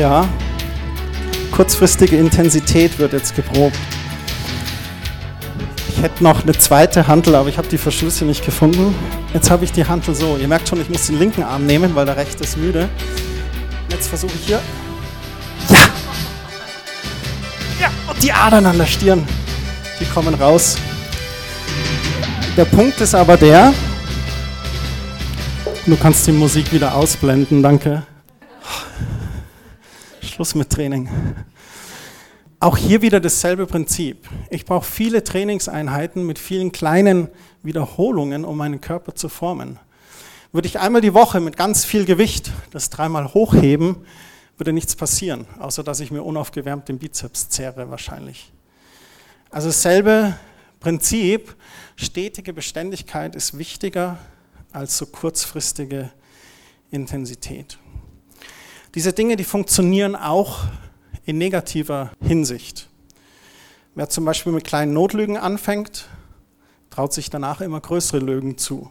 Ja, 0.00 0.26
kurzfristige 1.52 2.16
Intensität 2.16 2.98
wird 2.98 3.12
jetzt 3.12 3.36
geprobt. 3.36 3.76
Ich 5.90 6.00
hätte 6.00 6.24
noch 6.24 6.42
eine 6.42 6.52
zweite 6.52 7.06
Hantel, 7.06 7.34
aber 7.34 7.50
ich 7.50 7.58
habe 7.58 7.68
die 7.68 7.76
Verschlüsse 7.76 8.24
nicht 8.24 8.42
gefunden. 8.42 8.94
Jetzt 9.34 9.50
habe 9.50 9.66
ich 9.66 9.72
die 9.72 9.84
Hantel 9.84 10.14
so. 10.14 10.38
Ihr 10.40 10.48
merkt 10.48 10.70
schon, 10.70 10.80
ich 10.80 10.88
muss 10.88 11.06
den 11.08 11.18
linken 11.18 11.42
Arm 11.42 11.66
nehmen, 11.66 11.94
weil 11.94 12.06
der 12.06 12.16
rechte 12.16 12.44
ist 12.44 12.56
müde. 12.56 12.88
Jetzt 13.90 14.08
versuche 14.08 14.32
ich 14.40 14.46
hier. 14.46 14.60
Ja! 15.68 15.76
Ja, 17.78 17.90
und 18.08 18.22
die 18.22 18.32
Adern 18.32 18.64
an 18.64 18.78
der 18.78 18.86
Stirn, 18.86 19.28
die 20.00 20.06
kommen 20.06 20.32
raus. 20.32 20.78
Der 22.56 22.64
Punkt 22.64 22.98
ist 23.02 23.14
aber 23.14 23.36
der, 23.36 23.74
du 25.84 25.96
kannst 25.98 26.26
die 26.26 26.32
Musik 26.32 26.72
wieder 26.72 26.94
ausblenden, 26.94 27.62
danke. 27.62 28.02
Schluss 30.40 30.54
mit 30.54 30.70
Training. 30.70 31.06
Auch 32.60 32.78
hier 32.78 33.02
wieder 33.02 33.20
dasselbe 33.20 33.66
Prinzip. 33.66 34.26
Ich 34.48 34.64
brauche 34.64 34.86
viele 34.86 35.22
Trainingseinheiten 35.22 36.24
mit 36.24 36.38
vielen 36.38 36.72
kleinen 36.72 37.28
Wiederholungen, 37.62 38.46
um 38.46 38.56
meinen 38.56 38.80
Körper 38.80 39.14
zu 39.14 39.28
formen. 39.28 39.78
Würde 40.50 40.66
ich 40.66 40.78
einmal 40.78 41.02
die 41.02 41.12
Woche 41.12 41.40
mit 41.40 41.58
ganz 41.58 41.84
viel 41.84 42.06
Gewicht 42.06 42.52
das 42.70 42.88
dreimal 42.88 43.34
hochheben, 43.34 43.96
würde 44.56 44.72
nichts 44.72 44.96
passieren, 44.96 45.44
außer 45.58 45.82
dass 45.82 46.00
ich 46.00 46.10
mir 46.10 46.22
unaufgewärmt 46.22 46.88
den 46.88 46.98
Bizeps 46.98 47.50
zehre 47.50 47.90
wahrscheinlich. 47.90 48.50
Also 49.50 49.68
dasselbe 49.68 50.38
Prinzip, 50.80 51.54
stetige 51.96 52.54
Beständigkeit 52.54 53.36
ist 53.36 53.58
wichtiger 53.58 54.16
als 54.72 54.96
so 54.96 55.04
kurzfristige 55.04 56.08
Intensität. 56.90 57.76
Diese 58.96 59.12
Dinge, 59.12 59.36
die 59.36 59.44
funktionieren 59.44 60.16
auch 60.16 60.64
in 61.24 61.38
negativer 61.38 62.10
Hinsicht. 62.20 62.88
Wer 63.94 64.08
zum 64.08 64.24
Beispiel 64.24 64.52
mit 64.52 64.64
kleinen 64.64 64.92
Notlügen 64.92 65.36
anfängt, 65.36 66.08
traut 66.90 67.12
sich 67.12 67.30
danach 67.30 67.60
immer 67.60 67.80
größere 67.80 68.18
Lügen 68.18 68.58
zu. 68.58 68.90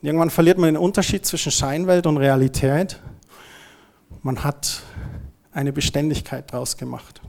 Und 0.00 0.06
irgendwann 0.06 0.30
verliert 0.30 0.56
man 0.56 0.68
den 0.68 0.78
Unterschied 0.78 1.26
zwischen 1.26 1.52
Scheinwelt 1.52 2.06
und 2.06 2.16
Realität. 2.16 3.00
Man 4.22 4.44
hat 4.44 4.82
eine 5.52 5.74
Beständigkeit 5.74 6.50
daraus 6.50 6.78
gemacht. 6.78 7.20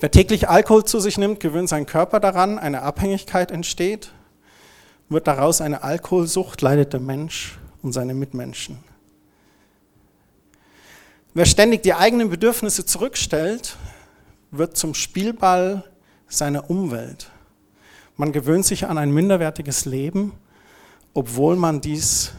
Wer 0.00 0.10
täglich 0.10 0.50
Alkohol 0.50 0.84
zu 0.84 1.00
sich 1.00 1.16
nimmt, 1.16 1.40
gewöhnt 1.40 1.70
seinen 1.70 1.86
Körper 1.86 2.20
daran, 2.20 2.58
eine 2.58 2.82
Abhängigkeit 2.82 3.50
entsteht, 3.50 4.12
wird 5.08 5.26
daraus 5.26 5.62
eine 5.62 5.82
Alkoholsucht, 5.82 6.60
leidet 6.60 6.92
der 6.92 7.00
Mensch 7.00 7.58
und 7.80 7.92
seine 7.92 8.12
Mitmenschen. 8.12 8.86
Wer 11.34 11.44
ständig 11.44 11.82
die 11.82 11.94
eigenen 11.94 12.30
Bedürfnisse 12.30 12.86
zurückstellt, 12.86 13.76
wird 14.50 14.76
zum 14.76 14.94
Spielball 14.94 15.84
seiner 16.26 16.70
Umwelt. 16.70 17.30
Man 18.16 18.32
gewöhnt 18.32 18.64
sich 18.64 18.86
an 18.86 18.98
ein 18.98 19.12
minderwertiges 19.12 19.84
Leben, 19.84 20.32
obwohl 21.14 21.56
man 21.56 21.80
dies 21.80 22.32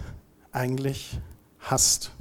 eigentlich 0.51 1.19
hasst. 1.59 2.11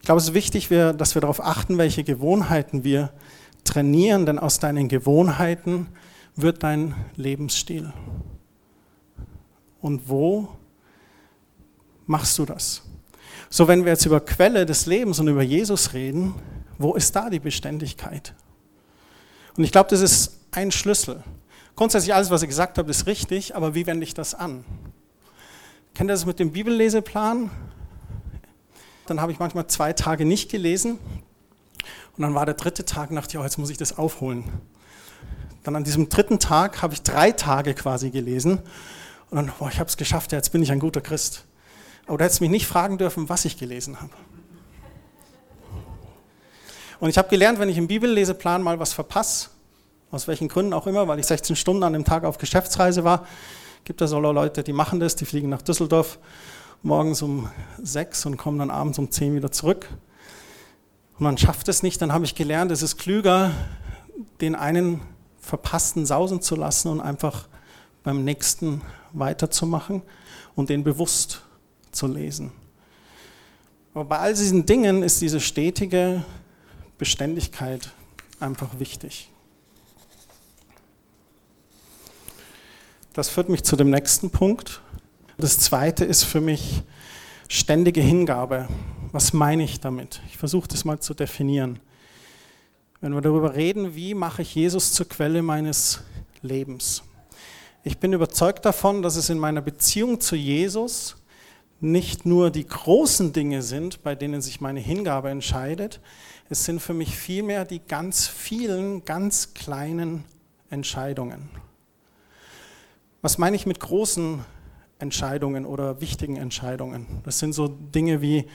Ich 0.00 0.06
glaube, 0.06 0.20
es 0.20 0.28
ist 0.28 0.34
wichtig, 0.34 0.68
dass 0.68 1.14
wir 1.14 1.20
darauf 1.20 1.42
achten, 1.44 1.78
welche 1.78 2.04
Gewohnheiten 2.04 2.82
wir 2.82 3.12
trainieren, 3.64 4.26
denn 4.26 4.38
aus 4.38 4.58
deinen 4.58 4.88
Gewohnheiten 4.88 5.88
wird 6.36 6.62
dein 6.62 6.94
Lebensstil. 7.16 7.92
Und 9.80 10.08
wo 10.08 10.48
machst 12.06 12.38
du 12.38 12.46
das? 12.46 12.82
So, 13.50 13.68
wenn 13.68 13.84
wir 13.84 13.92
jetzt 13.92 14.06
über 14.06 14.20
Quelle 14.20 14.66
des 14.66 14.86
Lebens 14.86 15.20
und 15.20 15.28
über 15.28 15.42
Jesus 15.42 15.92
reden, 15.92 16.34
wo 16.78 16.94
ist 16.94 17.14
da 17.14 17.30
die 17.30 17.40
Beständigkeit? 17.40 18.34
Und 19.56 19.64
ich 19.64 19.72
glaube, 19.72 19.90
das 19.90 20.00
ist 20.00 20.40
ein 20.50 20.72
Schlüssel. 20.72 21.22
Grundsätzlich 21.76 22.14
alles, 22.14 22.30
was 22.30 22.42
ich 22.42 22.48
gesagt 22.48 22.78
habe, 22.78 22.90
ist 22.90 23.06
richtig, 23.06 23.54
aber 23.54 23.74
wie 23.74 23.86
wende 23.86 24.04
ich 24.04 24.14
das 24.14 24.34
an? 24.34 24.64
Kennt 25.94 26.10
ihr 26.10 26.14
das 26.14 26.26
mit 26.26 26.38
dem 26.40 26.52
Bibelleseplan? 26.52 27.50
Dann 29.06 29.20
habe 29.20 29.32
ich 29.32 29.38
manchmal 29.38 29.66
zwei 29.66 29.92
Tage 29.92 30.24
nicht 30.24 30.50
gelesen 30.50 30.98
und 32.16 32.22
dann 32.22 32.34
war 32.34 32.46
der 32.46 32.54
dritte 32.54 32.84
Tag, 32.84 33.10
dachte 33.10 33.36
ich, 33.36 33.38
oh, 33.38 33.44
jetzt 33.44 33.58
muss 33.58 33.70
ich 33.70 33.76
das 33.76 33.98
aufholen. 33.98 34.44
Dann 35.62 35.76
an 35.76 35.84
diesem 35.84 36.08
dritten 36.08 36.38
Tag 36.38 36.82
habe 36.82 36.94
ich 36.94 37.02
drei 37.02 37.32
Tage 37.32 37.74
quasi 37.74 38.10
gelesen 38.10 38.60
und 39.30 39.36
dann, 39.36 39.52
boah, 39.58 39.68
ich 39.68 39.78
habe 39.78 39.88
es 39.88 39.96
geschafft, 39.96 40.32
jetzt 40.32 40.52
bin 40.52 40.62
ich 40.62 40.72
ein 40.72 40.78
guter 40.78 41.00
Christ. 41.00 41.44
Aber 42.06 42.18
du 42.18 42.24
hättest 42.24 42.40
mich 42.40 42.50
nicht 42.50 42.66
fragen 42.66 42.98
dürfen, 42.98 43.28
was 43.28 43.44
ich 43.44 43.56
gelesen 43.56 44.00
habe. 44.00 44.12
Und 47.00 47.10
ich 47.10 47.18
habe 47.18 47.28
gelernt, 47.28 47.58
wenn 47.58 47.68
ich 47.68 47.78
im 47.78 47.86
Bibelleseplan 47.86 48.62
mal 48.62 48.78
was 48.78 48.92
verpasse, 48.92 49.50
aus 50.10 50.28
welchen 50.28 50.48
Gründen 50.48 50.72
auch 50.72 50.86
immer, 50.86 51.08
weil 51.08 51.18
ich 51.18 51.26
16 51.26 51.56
Stunden 51.56 51.82
an 51.82 51.92
dem 51.92 52.04
Tag 52.04 52.24
auf 52.24 52.38
Geschäftsreise 52.38 53.04
war, 53.04 53.26
gibt 53.84 54.00
es 54.00 54.12
auch 54.12 54.20
Leute, 54.20 54.62
die 54.62 54.72
machen 54.72 55.00
das, 55.00 55.16
die 55.16 55.24
fliegen 55.24 55.48
nach 55.48 55.62
Düsseldorf 55.62 56.18
morgens 56.82 57.22
um 57.22 57.48
sechs 57.82 58.24
und 58.26 58.36
kommen 58.36 58.58
dann 58.58 58.70
abends 58.70 58.98
um 58.98 59.10
zehn 59.10 59.34
wieder 59.34 59.50
zurück. 59.50 59.88
Und 61.18 61.24
man 61.24 61.38
schafft 61.38 61.68
es 61.68 61.82
nicht, 61.82 62.00
dann 62.02 62.12
habe 62.12 62.24
ich 62.24 62.34
gelernt, 62.34 62.70
es 62.70 62.82
ist 62.82 62.96
klüger, 62.96 63.52
den 64.40 64.54
einen 64.54 65.00
verpassten 65.40 66.06
sausen 66.06 66.40
zu 66.40 66.56
lassen 66.56 66.88
und 66.88 67.00
einfach 67.00 67.48
beim 68.02 68.24
nächsten 68.24 68.82
weiterzumachen 69.12 70.02
und 70.54 70.70
den 70.70 70.84
bewusst 70.84 71.42
zu 71.94 72.06
lesen. 72.06 72.52
Aber 73.94 74.04
bei 74.04 74.18
all 74.18 74.34
diesen 74.34 74.66
Dingen 74.66 75.02
ist 75.02 75.20
diese 75.20 75.40
stetige 75.40 76.24
Beständigkeit 76.98 77.92
einfach 78.40 78.78
wichtig. 78.78 79.30
Das 83.12 83.28
führt 83.28 83.48
mich 83.48 83.62
zu 83.62 83.76
dem 83.76 83.90
nächsten 83.90 84.30
Punkt. 84.30 84.82
Das 85.38 85.60
zweite 85.60 86.04
ist 86.04 86.24
für 86.24 86.40
mich 86.40 86.82
ständige 87.48 88.00
Hingabe. 88.00 88.68
Was 89.12 89.32
meine 89.32 89.62
ich 89.62 89.78
damit? 89.78 90.20
Ich 90.28 90.36
versuche 90.36 90.66
das 90.66 90.84
mal 90.84 90.98
zu 90.98 91.14
definieren. 91.14 91.78
Wenn 93.00 93.14
wir 93.14 93.20
darüber 93.20 93.54
reden, 93.54 93.94
wie 93.94 94.14
mache 94.14 94.42
ich 94.42 94.56
Jesus 94.56 94.92
zur 94.92 95.08
Quelle 95.08 95.42
meines 95.42 96.00
Lebens? 96.42 97.04
Ich 97.84 97.98
bin 97.98 98.12
überzeugt 98.12 98.64
davon, 98.64 99.02
dass 99.02 99.14
es 99.14 99.30
in 99.30 99.38
meiner 99.38 99.60
Beziehung 99.60 100.20
zu 100.20 100.34
Jesus 100.34 101.16
nicht 101.84 102.24
nur 102.24 102.50
die 102.50 102.66
großen 102.66 103.32
Dinge 103.32 103.62
sind, 103.62 104.02
bei 104.02 104.14
denen 104.14 104.40
sich 104.40 104.60
meine 104.60 104.80
Hingabe 104.80 105.28
entscheidet, 105.28 106.00
es 106.48 106.64
sind 106.64 106.80
für 106.80 106.94
mich 106.94 107.16
vielmehr 107.16 107.64
die 107.64 107.80
ganz 107.80 108.26
vielen, 108.26 109.04
ganz 109.04 109.54
kleinen 109.54 110.24
Entscheidungen. 110.70 111.50
Was 113.22 113.38
meine 113.38 113.56
ich 113.56 113.66
mit 113.66 113.80
großen 113.80 114.44
Entscheidungen 114.98 115.66
oder 115.66 116.00
wichtigen 116.00 116.36
Entscheidungen? 116.36 117.06
Das 117.24 117.38
sind 117.38 117.52
so 117.52 117.68
Dinge 117.68 118.22
wie, 118.22 118.46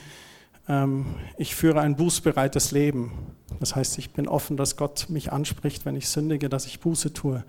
ähm, 0.68 1.14
ich 1.38 1.54
führe 1.54 1.80
ein 1.80 1.96
bußbereites 1.96 2.72
Leben. 2.72 3.12
Das 3.60 3.76
heißt, 3.76 3.98
ich 3.98 4.10
bin 4.10 4.26
offen, 4.26 4.56
dass 4.56 4.76
Gott 4.76 5.06
mich 5.08 5.32
anspricht, 5.32 5.84
wenn 5.84 5.94
ich 5.94 6.08
sündige, 6.08 6.48
dass 6.48 6.66
ich 6.66 6.80
Buße 6.80 7.12
tue. 7.12 7.44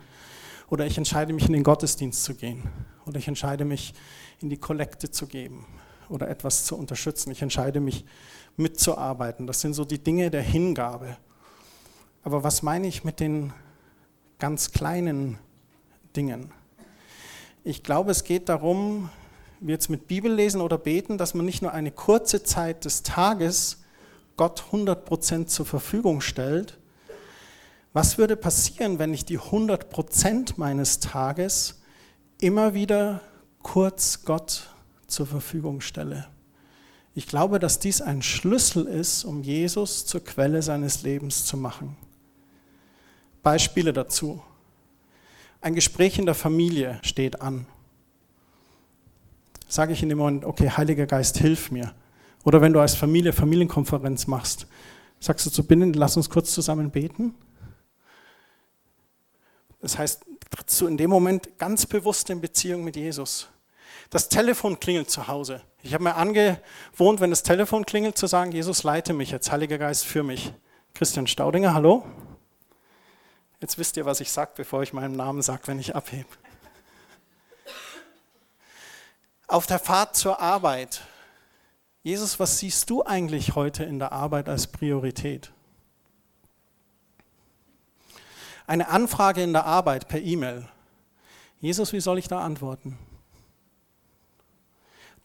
Oder 0.70 0.86
ich 0.86 0.98
entscheide 0.98 1.34
mich, 1.34 1.48
in 1.48 1.54
den 1.54 1.64
Gottesdienst 1.64 2.24
zu 2.24 2.36
gehen. 2.36 2.64
Oder 3.06 3.18
ich 3.18 3.28
entscheide 3.28 3.66
mich, 3.66 3.94
in 4.42 4.50
die 4.50 4.58
Kollekte 4.58 5.12
zu 5.12 5.28
geben 5.28 5.66
oder 6.10 6.30
etwas 6.30 6.66
zu 6.66 6.76
unterstützen. 6.76 7.32
Ich 7.32 7.42
entscheide 7.42 7.80
mich, 7.80 8.06
mitzuarbeiten. 8.58 9.48
Das 9.48 9.62
sind 9.62 9.74
so 9.74 9.86
die 9.86 10.04
Dinge 10.04 10.30
der 10.30 10.42
Hingabe. 10.42 11.18
Aber 12.24 12.44
was 12.44 12.62
meine 12.64 12.88
ich 12.88 13.04
mit 13.04 13.20
den 13.20 13.54
ganz 14.40 14.72
kleinen 14.72 15.38
Dingen? 16.16 16.52
Ich 17.64 17.84
glaube, 17.84 18.12
es 18.12 18.24
geht 18.24 18.50
darum, 18.50 19.10
wie 19.60 19.72
jetzt 19.72 19.90
mit 19.90 20.08
Bibel 20.08 20.32
lesen 20.32 20.62
oder 20.62 20.78
beten, 20.78 21.18
dass 21.18 21.34
man 21.34 21.46
nicht 21.46 21.62
nur 21.62 21.72
eine 21.72 21.92
kurze 21.92 22.44
Zeit 22.44 22.86
des 22.86 23.04
Tages 23.04 23.84
Gott 24.38 24.64
100% 24.72 25.46
zur 25.46 25.66
Verfügung 25.66 26.22
stellt. 26.22 26.80
Was 27.94 28.18
würde 28.18 28.36
passieren, 28.36 29.00
wenn 29.00 29.14
ich 29.14 29.26
die 29.26 29.40
100% 29.40 30.54
meines 30.56 31.00
Tages 31.00 31.82
immer 32.40 32.74
wieder 32.74 33.22
kurz 33.63 34.24
Gott 34.25 34.70
zur 35.08 35.27
Verfügung 35.27 35.82
stelle. 35.82 36.27
Ich 37.13 37.27
glaube, 37.27 37.60
dass 37.60 37.80
dies 37.80 38.01
ein 38.01 38.22
Schlüssel 38.22 38.86
ist, 38.86 39.25
um 39.25 39.44
Jesus 39.44 40.06
zur 40.06 40.24
Quelle 40.24 40.62
seines 40.62 41.03
Lebens 41.03 41.46
zu 41.46 41.58
machen. 41.58 41.98
Beispiele 43.44 43.91
dazu. 43.91 44.41
Ein 45.60 45.75
Gespräch 45.75 46.18
in 46.18 46.25
der 46.25 46.36
Familie 46.36 47.00
steht 47.03 47.41
an. 47.41 47.65
Sage 49.68 49.94
ich 49.94 50.03
in 50.03 50.10
dem 50.10 50.18
Moment, 50.18 50.46
okay, 50.46 50.70
Heiliger 50.70 51.06
Geist, 51.06 51.38
hilf 51.38 51.72
mir. 51.72 51.94
Oder 52.44 52.62
wenn 52.62 52.74
du 52.74 52.80
als 52.80 52.96
Familie 52.96 53.34
Familienkonferenz 53.34 54.27
machst, 54.27 54.68
sagst 55.20 55.46
du 55.46 55.50
zu 55.50 55.65
Binnen, 55.65 55.94
lass 55.94 56.18
uns 56.18 56.30
kurz 56.30 56.51
zusammen 56.51 56.91
beten. 56.91 57.36
Das 59.82 59.98
heißt, 59.98 60.25
trittst 60.50 60.80
du 60.82 60.88
in 60.88 60.98
dem 60.98 61.10
Moment 61.10 61.58
ganz 61.58 61.86
bewusst 61.86 62.30
in 62.30 62.41
Beziehung 62.41 62.84
mit 62.84 62.96
Jesus. 62.96 63.48
Das 64.12 64.27
Telefon 64.27 64.77
klingelt 64.80 65.10
zu 65.10 65.30
Hause. 65.30 65.62
Ich 65.82 65.94
habe 65.94 66.03
mir 66.03 66.15
angewohnt, 66.15 67.22
wenn 67.22 67.30
das 67.30 67.44
Telefon 67.44 67.86
klingelt, 67.86 68.18
zu 68.18 68.27
sagen, 68.27 68.51
Jesus, 68.51 68.84
leite 68.84 69.13
mich 69.13 69.32
jetzt, 69.32 69.51
Heiliger 69.53 69.77
Geist, 69.77 70.06
für 70.06 70.22
mich. 70.22 70.53
Christian 70.94 71.27
Staudinger, 71.27 71.74
hallo? 71.74 72.06
Jetzt 73.62 73.77
wisst 73.77 73.96
ihr, 73.96 74.06
was 74.06 74.20
ich 74.20 74.30
sage, 74.30 74.51
bevor 74.56 74.84
ich 74.84 74.91
meinen 74.91 75.15
Namen 75.15 75.41
sage, 75.41 75.62
wenn 75.68 75.80
ich 75.80 75.96
abhebe. 75.96 76.27
Auf 79.48 79.65
der 79.65 79.80
Fahrt 79.80 80.18
zur 80.18 80.41
Arbeit. 80.41 81.01
Jesus, 82.03 82.38
was 82.38 82.60
siehst 82.60 82.89
du 82.89 83.06
eigentlich 83.06 83.56
heute 83.56 83.86
in 83.86 83.98
der 83.98 84.12
Arbeit 84.12 84.50
als 84.50 84.68
Priorität? 84.68 85.53
Eine 88.68 88.89
Anfrage 88.89 89.41
in 89.41 89.53
der 89.53 89.65
Arbeit 89.65 90.10
per 90.10 90.20
E-Mail. 90.20 90.68
Jesus, 91.62 91.94
wie 91.94 92.01
soll 92.01 92.18
ich 92.18 92.27
da 92.27 92.41
antworten? 92.41 92.98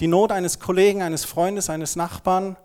Die 0.01 0.07
Not 0.07 0.33
eines 0.33 0.61
Kollegen, 0.61 1.03
eines 1.03 1.25
Freundes, 1.25 1.71
eines 1.71 1.97
Nachbarn, 1.97 2.57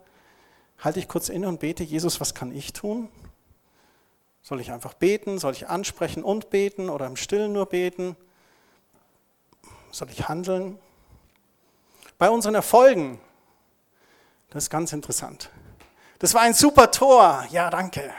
halte 0.79 0.99
ich 0.99 1.07
kurz 1.07 1.29
inne 1.29 1.47
und 1.47 1.59
bete, 1.59 1.83
Jesus, 1.83 2.19
was 2.19 2.33
kann 2.33 2.51
ich 2.51 2.73
tun? 2.73 3.09
Soll 4.41 4.59
ich 4.59 4.71
einfach 4.71 4.93
beten? 4.93 5.37
Soll 5.37 5.53
ich 5.53 5.69
ansprechen 5.69 6.23
und 6.23 6.49
beten 6.49 6.89
oder 6.89 7.05
im 7.05 7.15
Stillen 7.15 7.53
nur 7.53 7.67
beten? 7.67 8.17
Soll 9.91 10.09
ich 10.09 10.27
handeln? 10.27 10.79
Bei 12.17 12.29
unseren 12.29 12.55
Erfolgen, 12.55 13.19
das 14.49 14.65
ist 14.65 14.69
ganz 14.69 14.91
interessant. 14.93 15.49
Das 16.19 16.33
war 16.33 16.41
ein 16.41 16.53
super 16.53 16.91
Tor. 16.91 17.45
Ja, 17.51 17.69
danke. 17.69 18.13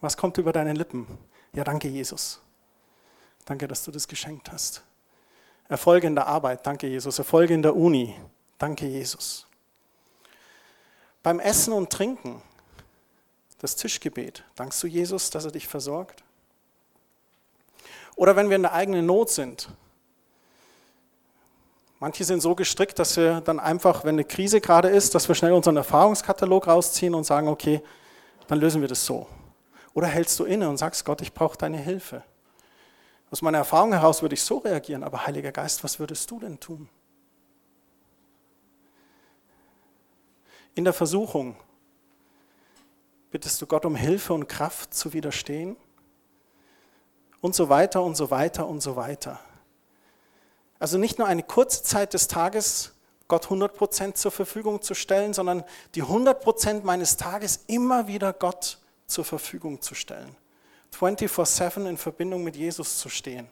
Was 0.00 0.16
kommt 0.16 0.38
über 0.38 0.52
deine 0.52 0.72
Lippen? 0.72 1.06
Ja, 1.52 1.64
danke, 1.64 1.88
Jesus. 1.88 2.40
Danke, 3.44 3.68
dass 3.68 3.84
du 3.84 3.90
das 3.90 4.08
geschenkt 4.08 4.50
hast. 4.52 4.82
Erfolge 5.68 6.06
in 6.06 6.14
der 6.14 6.26
Arbeit, 6.26 6.66
danke, 6.66 6.86
Jesus. 6.86 7.18
Erfolge 7.18 7.54
in 7.54 7.62
der 7.62 7.74
Uni, 7.74 8.14
danke, 8.58 8.86
Jesus. 8.86 9.46
Beim 11.22 11.40
Essen 11.40 11.72
und 11.72 11.90
Trinken, 11.90 12.40
das 13.58 13.74
Tischgebet. 13.74 14.44
Dankst 14.54 14.82
du 14.82 14.86
Jesus, 14.86 15.30
dass 15.30 15.44
er 15.44 15.50
dich 15.50 15.66
versorgt? 15.66 16.22
Oder 18.14 18.36
wenn 18.36 18.48
wir 18.48 18.56
in 18.56 18.62
der 18.62 18.72
eigenen 18.72 19.06
Not 19.06 19.30
sind. 19.30 19.68
Manche 21.98 22.24
sind 22.24 22.40
so 22.40 22.54
gestrickt, 22.54 22.98
dass 22.98 23.16
wir 23.16 23.40
dann 23.40 23.58
einfach, 23.58 24.04
wenn 24.04 24.16
eine 24.16 24.24
Krise 24.24 24.60
gerade 24.60 24.88
ist, 24.88 25.14
dass 25.14 25.28
wir 25.28 25.34
schnell 25.34 25.52
unseren 25.52 25.76
Erfahrungskatalog 25.76 26.66
rausziehen 26.66 27.14
und 27.14 27.24
sagen, 27.24 27.48
okay, 27.48 27.82
dann 28.48 28.60
lösen 28.60 28.80
wir 28.80 28.88
das 28.88 29.04
so. 29.04 29.26
Oder 29.94 30.06
hältst 30.06 30.38
du 30.38 30.44
inne 30.44 30.68
und 30.68 30.76
sagst, 30.76 31.04
Gott, 31.04 31.22
ich 31.22 31.32
brauche 31.32 31.56
deine 31.56 31.78
Hilfe. 31.78 32.22
Aus 33.30 33.42
meiner 33.42 33.58
Erfahrung 33.58 33.92
heraus 33.92 34.22
würde 34.22 34.34
ich 34.34 34.42
so 34.42 34.58
reagieren, 34.58 35.02
aber 35.02 35.26
Heiliger 35.26 35.52
Geist, 35.52 35.82
was 35.82 35.98
würdest 35.98 36.30
du 36.30 36.38
denn 36.38 36.60
tun? 36.60 36.88
In 40.74 40.84
der 40.84 40.92
Versuchung 40.92 41.56
bittest 43.30 43.60
du 43.60 43.66
Gott 43.66 43.84
um 43.84 43.96
Hilfe 43.96 44.32
und 44.34 44.48
Kraft 44.48 44.94
zu 44.94 45.12
widerstehen? 45.12 45.76
Und 47.40 47.54
so 47.54 47.68
weiter 47.68 48.02
und 48.02 48.16
so 48.16 48.30
weiter 48.30 48.66
und 48.66 48.80
so 48.80 48.96
weiter. 48.96 49.40
Also 50.78 50.98
nicht 50.98 51.18
nur 51.18 51.26
eine 51.26 51.42
kurze 51.42 51.82
Zeit 51.82 52.14
des 52.14 52.28
Tages 52.28 52.92
Gott 53.28 53.46
100% 53.46 54.14
zur 54.14 54.30
Verfügung 54.30 54.82
zu 54.82 54.94
stellen, 54.94 55.32
sondern 55.32 55.64
die 55.94 56.04
100% 56.04 56.84
meines 56.84 57.16
Tages 57.16 57.64
immer 57.66 58.06
wieder 58.06 58.32
Gott 58.32 58.78
zur 59.06 59.24
Verfügung 59.24 59.80
zu 59.80 59.94
stellen. 59.94 60.36
24/7 60.92 61.86
in 61.86 61.96
Verbindung 61.96 62.44
mit 62.44 62.56
Jesus 62.56 62.98
zu 62.98 63.08
stehen. 63.08 63.48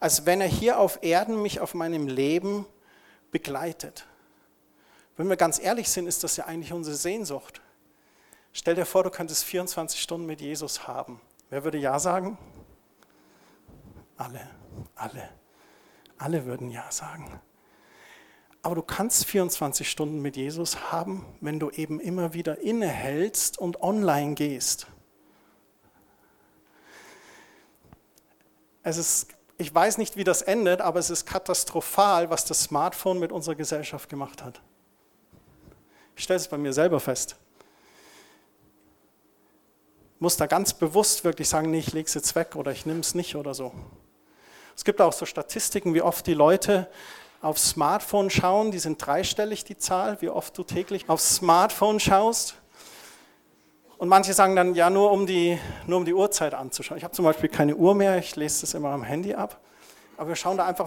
Als 0.00 0.26
wenn 0.26 0.40
er 0.40 0.48
hier 0.48 0.78
auf 0.78 1.02
Erden 1.02 1.40
mich 1.40 1.60
auf 1.60 1.74
meinem 1.74 2.08
Leben 2.08 2.66
begleitet. 3.30 4.06
Wenn 5.16 5.28
wir 5.28 5.36
ganz 5.36 5.58
ehrlich 5.58 5.88
sind, 5.88 6.06
ist 6.06 6.24
das 6.24 6.36
ja 6.36 6.46
eigentlich 6.46 6.72
unsere 6.72 6.96
Sehnsucht. 6.96 7.60
Stell 8.52 8.74
dir 8.74 8.86
vor, 8.86 9.02
du 9.02 9.10
könntest 9.10 9.44
24 9.44 10.00
Stunden 10.00 10.26
mit 10.26 10.40
Jesus 10.40 10.86
haben. 10.86 11.20
Wer 11.50 11.64
würde 11.64 11.78
Ja 11.78 11.98
sagen? 11.98 12.38
Alle, 14.16 14.48
alle, 14.94 15.28
alle 16.18 16.46
würden 16.46 16.70
Ja 16.70 16.90
sagen. 16.90 17.40
Aber 18.62 18.76
du 18.76 18.82
kannst 18.82 19.26
24 19.26 19.90
Stunden 19.90 20.22
mit 20.22 20.36
Jesus 20.36 20.90
haben, 20.92 21.26
wenn 21.40 21.58
du 21.58 21.70
eben 21.70 22.00
immer 22.00 22.32
wieder 22.32 22.60
innehältst 22.60 23.58
und 23.58 23.82
online 23.82 24.34
gehst. 24.34 24.86
Es 28.84 28.96
ist, 28.96 29.26
ich 29.58 29.74
weiß 29.74 29.98
nicht, 29.98 30.16
wie 30.16 30.24
das 30.24 30.42
endet, 30.42 30.80
aber 30.80 31.00
es 31.00 31.10
ist 31.10 31.26
katastrophal, 31.26 32.30
was 32.30 32.44
das 32.44 32.62
Smartphone 32.62 33.18
mit 33.18 33.32
unserer 33.32 33.56
Gesellschaft 33.56 34.08
gemacht 34.08 34.44
hat. 34.44 34.60
Ich 36.14 36.22
stelle 36.22 36.38
es 36.38 36.46
bei 36.46 36.58
mir 36.58 36.72
selber 36.72 37.00
fest 37.00 37.36
muss 40.24 40.38
da 40.38 40.46
ganz 40.46 40.72
bewusst 40.72 41.22
wirklich 41.22 41.50
sagen, 41.50 41.70
nee, 41.70 41.80
ich 41.80 41.92
lege 41.92 42.06
es 42.06 42.14
jetzt 42.14 42.34
weg 42.34 42.56
oder 42.56 42.72
ich 42.72 42.86
nehme 42.86 43.00
es 43.00 43.14
nicht 43.14 43.36
oder 43.36 43.52
so. 43.52 43.72
Es 44.74 44.82
gibt 44.82 45.02
auch 45.02 45.12
so 45.12 45.26
Statistiken, 45.26 45.92
wie 45.92 46.00
oft 46.00 46.26
die 46.26 46.32
Leute 46.32 46.88
aufs 47.42 47.68
Smartphone 47.68 48.30
schauen, 48.30 48.70
die 48.70 48.78
sind 48.78 49.04
dreistellig, 49.04 49.64
die 49.64 49.76
Zahl, 49.76 50.22
wie 50.22 50.30
oft 50.30 50.56
du 50.56 50.64
täglich 50.64 51.10
aufs 51.10 51.36
Smartphone 51.36 52.00
schaust. 52.00 52.56
Und 54.04 54.10
manche 54.10 54.34
sagen 54.34 54.54
dann, 54.54 54.74
ja, 54.74 54.90
nur 54.90 55.10
um 55.12 55.24
die, 55.24 55.58
nur 55.86 55.96
um 55.96 56.04
die 56.04 56.12
Uhrzeit 56.12 56.52
anzuschauen. 56.52 56.98
Ich 56.98 57.04
habe 57.04 57.14
zum 57.14 57.24
Beispiel 57.24 57.48
keine 57.48 57.74
Uhr 57.74 57.94
mehr, 57.94 58.18
ich 58.18 58.36
lese 58.36 58.60
das 58.60 58.74
immer 58.74 58.90
am 58.90 59.02
Handy 59.02 59.32
ab. 59.32 59.58
Aber 60.18 60.28
wir 60.28 60.36
schauen 60.36 60.58
da 60.58 60.66
einfach 60.66 60.86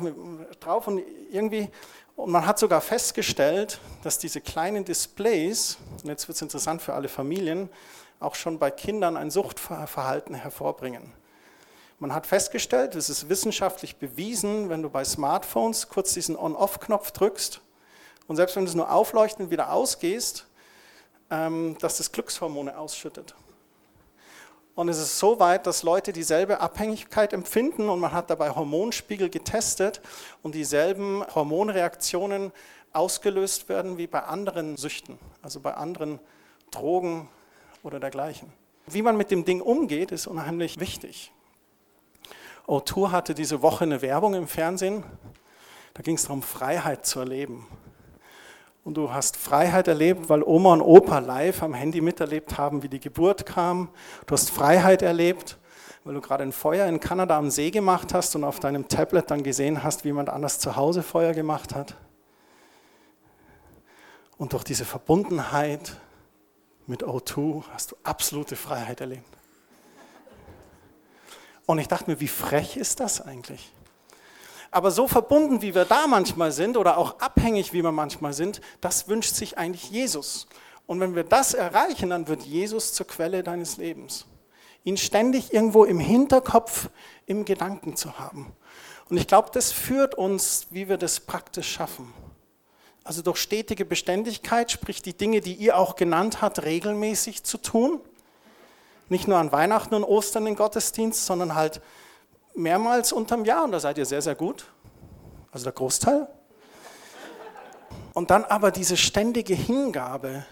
drauf 0.60 0.88
und 0.88 1.02
irgendwie, 1.32 1.68
und 2.16 2.30
man 2.30 2.46
hat 2.46 2.60
sogar 2.60 2.80
festgestellt, 2.80 3.80
dass 4.04 4.20
diese 4.20 4.40
kleinen 4.40 4.86
Displays, 4.86 5.80
und 6.04 6.10
jetzt 6.10 6.28
wird 6.28 6.36
es 6.36 6.44
interessant 6.44 6.80
für 6.80 6.94
alle 6.94 7.10
Familien, 7.10 7.70
auch 8.20 8.36
schon 8.36 8.60
bei 8.60 8.70
Kindern 8.70 9.18
ein 9.18 9.32
Suchtverhalten 9.32 10.36
hervorbringen. 10.36 11.12
Man 11.98 12.14
hat 12.14 12.28
festgestellt, 12.28 12.94
es 12.94 13.10
ist 13.10 13.30
wissenschaftlich 13.30 13.96
bewiesen, 13.96 14.70
wenn 14.70 14.84
du 14.84 14.92
bei 14.92 15.04
Smartphones 15.04 15.90
kurz 15.90 16.14
diesen 16.14 16.36
On-Off-Knopf 16.36 17.10
drückst 17.14 17.62
und 18.28 18.36
selbst 18.36 18.56
wenn 18.56 18.66
du 18.66 18.70
es 18.70 18.76
nur 18.76 18.92
aufleuchten 18.92 19.50
wieder 19.50 19.74
ausgehst, 19.74 20.47
dass 21.30 21.98
das 21.98 22.12
Glückshormone 22.12 22.78
ausschüttet. 22.78 23.36
Und 24.76 24.90
es 24.90 25.00
ist 25.00 25.18
so 25.18 25.40
weit, 25.40 25.66
dass 25.66 25.82
Leute 25.84 26.14
dieselbe 26.14 26.60
Abhängigkeit 26.60 27.34
empfinden 27.34 27.90
und 27.90 28.00
man 28.00 28.12
hat 28.12 28.30
dabei 28.30 28.52
Hormonspiegel 28.52 29.30
getestet 29.30 30.02
und 30.44 30.54
dieselben 30.54 31.26
Hormonreaktionen 31.34 32.52
ausgelöst 32.94 33.70
werden 33.70 33.98
wie 33.98 34.08
bei 34.08 34.22
anderen 34.22 34.78
Süchten, 34.78 35.18
also 35.42 35.60
bei 35.60 35.74
anderen 35.74 36.20
Drogen, 36.70 37.28
oder 37.84 38.00
dergleichen. 38.00 38.52
Wie 38.86 39.02
man 39.02 39.18
mit 39.18 39.32
dem 39.32 39.46
Ding 39.46 39.62
umgeht, 39.62 40.12
ist 40.12 40.28
unheimlich 40.28 40.80
wichtig. 40.80 41.32
O2 42.68 43.12
hatte 43.12 43.34
diese 43.34 43.62
Woche 43.62 43.86
eine 43.86 44.02
Werbung 44.02 44.34
im 44.34 44.48
Fernsehen. 44.48 45.04
Da 45.94 46.04
ging 46.04 46.16
es 46.16 46.24
darum, 46.24 46.44
Freiheit 46.44 47.06
zu 47.06 47.20
erleben. 47.20 47.66
Und 48.88 48.94
du 48.94 49.12
hast 49.12 49.36
Freiheit 49.36 49.90
erlebt, 49.90 50.30
weil 50.30 50.42
Oma 50.44 50.72
und 50.72 50.82
Opa 50.82 51.20
live 51.20 51.62
am 51.62 51.74
Handy 51.74 52.00
miterlebt 52.00 52.58
haben, 52.58 52.84
wie 52.84 52.88
die 52.88 53.02
Geburt 53.02 53.46
kam. 53.46 53.90
Du 54.26 54.32
hast 54.32 54.50
Freiheit 54.50 55.02
erlebt, 55.02 55.58
weil 56.06 56.14
du 56.14 56.22
gerade 56.22 56.44
ein 56.44 56.54
Feuer 56.54 56.88
in 56.88 57.02
Kanada 57.02 57.38
am 57.38 57.50
See 57.50 57.70
gemacht 57.70 58.14
hast 58.14 58.34
und 58.38 58.46
auf 58.46 58.62
deinem 58.62 58.88
Tablet 58.88 59.30
dann 59.30 59.44
gesehen 59.44 59.84
hast, 59.84 60.06
wie 60.06 60.08
jemand 60.08 60.30
anders 60.30 60.60
zu 60.60 60.78
Hause 60.78 61.04
Feuer 61.04 61.34
gemacht 61.34 61.76
hat. 61.76 61.96
Und 64.38 64.54
durch 64.54 64.64
diese 64.64 64.86
Verbundenheit 64.86 65.98
mit 66.86 67.04
O2 67.04 67.64
hast 67.74 67.92
du 67.92 67.98
absolute 68.04 68.56
Freiheit 68.56 69.02
erlebt. 69.02 69.36
Und 71.66 71.80
ich 71.80 71.90
dachte 71.90 72.10
mir, 72.10 72.22
wie 72.22 72.30
frech 72.30 72.78
ist 72.78 73.02
das 73.02 73.20
eigentlich? 73.20 73.70
Aber 74.78 74.92
so 74.92 75.08
verbunden, 75.08 75.64
wie 75.64 75.74
wir 75.74 75.86
da 75.86 76.06
manchmal 76.06 76.52
sind 76.52 76.78
oder 76.78 77.00
auch 77.00 77.20
abhängig, 77.20 77.74
wie 77.74 77.82
wir 77.82 77.92
manchmal 77.92 78.34
sind, 78.34 78.62
das 78.80 79.08
wünscht 79.08 79.34
sich 79.34 79.58
eigentlich 79.58 79.90
Jesus. 79.90 80.46
Und 80.86 81.00
wenn 81.00 81.16
wir 81.16 81.24
das 81.24 81.56
erreichen, 81.56 82.12
dann 82.12 82.28
wird 82.28 82.44
Jesus 82.44 82.94
zur 82.94 83.08
Quelle 83.08 83.42
deines 83.42 83.78
Lebens. 83.78 84.28
Ihn 84.84 84.96
ständig 84.96 85.52
irgendwo 85.52 85.84
im 85.84 86.00
Hinterkopf, 86.00 86.92
im 87.26 87.44
Gedanken 87.44 87.96
zu 87.96 88.20
haben. 88.20 88.54
Und 89.10 89.18
ich 89.18 89.26
glaube, 89.26 89.50
das 89.52 89.72
führt 89.72 90.14
uns, 90.14 90.68
wie 90.70 90.88
wir 90.88 90.98
das 90.98 91.22
praktisch 91.22 91.72
schaffen. 91.72 92.14
Also 93.04 93.24
durch 93.24 93.40
stetige 93.40 93.84
Beständigkeit, 93.84 94.72
sprich 94.72 95.02
die 95.02 95.18
Dinge, 95.18 95.42
die 95.42 95.56
ihr 95.56 95.76
auch 95.76 95.96
genannt 95.96 96.44
habt, 96.44 96.62
regelmäßig 96.62 97.44
zu 97.44 97.58
tun. 97.58 98.00
Nicht 99.10 99.28
nur 99.28 99.40
an 99.40 99.52
Weihnachten 99.52 99.96
und 99.96 100.04
Ostern 100.04 100.46
den 100.46 100.56
Gottesdienst, 100.56 101.26
sondern 101.26 101.56
halt 101.56 101.82
mehrmals 102.58 103.12
unterm 103.12 103.46
Jahr 103.46 103.64
und 103.64 103.72
da 103.72 103.80
seid 103.80 103.98
ihr 103.98 104.06
sehr, 104.06 104.22
sehr 104.22 104.36
gut. 104.36 104.66
Also 105.52 105.64
der 105.64 105.74
Großteil. 105.74 106.28
Und 108.14 108.32
dann 108.32 108.44
aber 108.44 108.72
diese 108.72 108.98
ständige 108.98 109.54
Hingabe, 109.54 110.46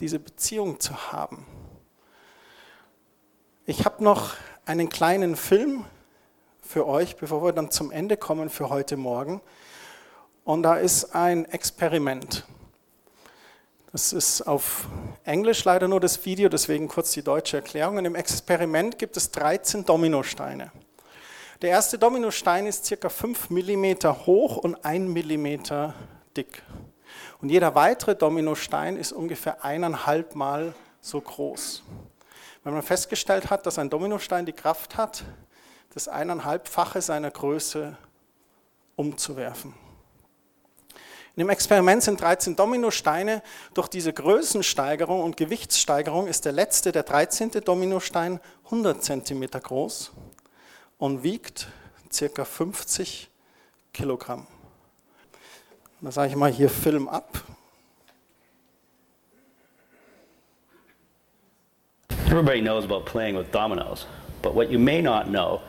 diese 0.00 0.18
Beziehung 0.18 0.80
zu 0.80 1.12
haben. 1.12 1.46
Ich 3.66 3.84
habe 3.84 4.02
noch 4.02 4.34
einen 4.64 4.88
kleinen 4.88 5.36
Film 5.36 5.84
für 6.62 6.86
euch, 6.86 7.16
bevor 7.16 7.44
wir 7.44 7.52
dann 7.52 7.70
zum 7.70 7.90
Ende 7.90 8.16
kommen 8.16 8.48
für 8.48 8.70
heute 8.70 8.96
Morgen. 8.96 9.40
und 10.44 10.62
da 10.64 10.76
ist 10.76 11.14
ein 11.14 11.44
Experiment. 11.44 12.44
Das 13.92 14.12
ist 14.12 14.42
auf 14.42 14.88
Englisch 15.22 15.64
leider 15.64 15.86
nur 15.86 16.00
das 16.00 16.24
Video, 16.24 16.48
deswegen 16.48 16.88
kurz 16.88 17.12
die 17.12 17.22
deutsche 17.22 17.58
Erklärung. 17.58 17.98
In 17.98 18.04
dem 18.04 18.14
Experiment 18.14 18.98
gibt 18.98 19.16
es 19.18 19.30
13 19.30 19.84
Dominosteine. 19.84 20.72
Der 21.62 21.70
erste 21.70 21.96
Dominostein 21.96 22.66
ist 22.66 22.86
circa 22.86 23.08
5 23.08 23.50
mm 23.50 24.04
hoch 24.26 24.56
und 24.56 24.84
1 24.84 25.08
mm 25.08 25.92
dick. 26.36 26.60
Und 27.40 27.50
jeder 27.50 27.76
weitere 27.76 28.16
Dominostein 28.16 28.96
ist 28.96 29.12
ungefähr 29.12 29.64
eineinhalb 29.64 30.34
Mal 30.34 30.74
so 31.00 31.20
groß. 31.20 31.84
Weil 32.64 32.72
man 32.72 32.82
festgestellt 32.82 33.48
hat, 33.48 33.64
dass 33.64 33.78
ein 33.78 33.90
Dominostein 33.90 34.44
die 34.44 34.52
Kraft 34.52 34.96
hat, 34.96 35.22
das 35.94 36.08
eineinhalbfache 36.08 37.00
seiner 37.00 37.30
Größe 37.30 37.96
umzuwerfen. 38.96 39.72
In 41.36 41.44
dem 41.44 41.48
Experiment 41.48 42.02
sind 42.02 42.20
13 42.20 42.56
Dominosteine. 42.56 43.40
Durch 43.72 43.86
diese 43.86 44.12
Größensteigerung 44.12 45.22
und 45.22 45.36
Gewichtssteigerung 45.36 46.26
ist 46.26 46.44
der 46.44 46.52
letzte, 46.52 46.90
der 46.90 47.04
13. 47.04 47.52
Dominostein 47.64 48.40
100 48.64 49.04
cm 49.04 49.48
groß 49.62 50.10
und 51.02 51.24
wiegt 51.24 51.66
ca. 52.16 52.44
50 52.44 53.28
Kilogramm. 53.92 54.46
Da 56.00 56.12
sage 56.12 56.30
ich 56.30 56.36
mal 56.36 56.52
hier 56.52 56.70
Film 56.70 57.08
ab. 57.08 57.42
Everybody 62.26 62.60
knows 62.60 62.84
about 62.84 63.04
playing 63.04 63.36
with 63.36 63.50
dominoes, 63.50 64.06
but 64.42 64.54
what 64.54 64.70
you 64.70 64.78
may 64.78 65.02
not 65.02 65.26
know 65.26 65.60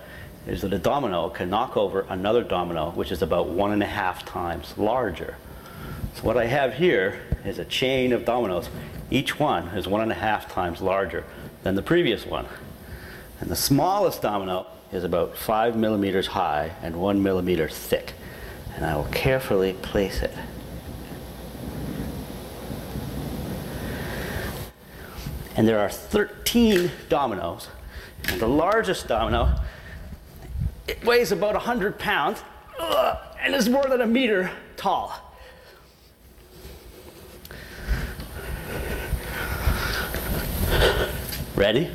is 0.46 0.62
that 0.62 0.72
a 0.72 0.78
domino 0.78 1.30
can 1.30 1.50
knock 1.50 1.76
over 1.78 2.06
another 2.10 2.44
domino 2.44 2.92
which 2.92 3.12
is 3.12 3.24
about 3.24 3.48
one 3.48 3.72
and 3.72 3.82
a 3.82 3.88
half 3.88 4.24
times 4.26 4.76
larger. 4.78 5.36
So 6.14 6.22
what 6.22 6.38
I 6.38 6.46
have 6.46 6.76
here 6.76 7.20
is 7.44 7.58
a 7.58 7.66
chain 7.66 8.14
of 8.14 8.24
dominoes. 8.24 8.70
Each 9.10 9.40
one 9.40 9.70
is 9.70 9.88
one 9.88 10.02
and 10.02 10.12
a 10.12 10.16
half 10.16 10.48
times 10.48 10.80
larger 10.80 11.24
than 11.64 11.74
the 11.74 11.82
previous 11.82 12.24
one. 12.24 12.46
And 13.40 13.50
the 13.50 13.56
smallest 13.56 14.22
domino 14.22 14.68
is 14.94 15.04
about 15.04 15.36
five 15.36 15.76
millimeters 15.76 16.28
high 16.28 16.76
and 16.82 16.96
one 16.96 17.22
millimeter 17.22 17.68
thick 17.68 18.14
and 18.76 18.86
I 18.86 18.96
will 18.96 19.06
carefully 19.06 19.74
place 19.74 20.22
it. 20.22 20.34
And 25.56 25.68
there 25.68 25.80
are 25.80 25.90
13 25.90 26.92
dominoes, 27.10 27.68
and 28.28 28.42
the 28.42 28.48
largest 28.48 29.08
domino 29.08 29.54
it 30.88 31.04
weighs 31.06 31.32
about 31.32 31.54
100 31.54 32.00
pounds 32.00 32.42
and 33.40 33.54
is 33.54 33.70
more 33.70 33.86
than 33.86 34.02
a 34.02 34.08
meter 34.08 34.52
tall. 34.76 35.14
Ready? 41.56 41.92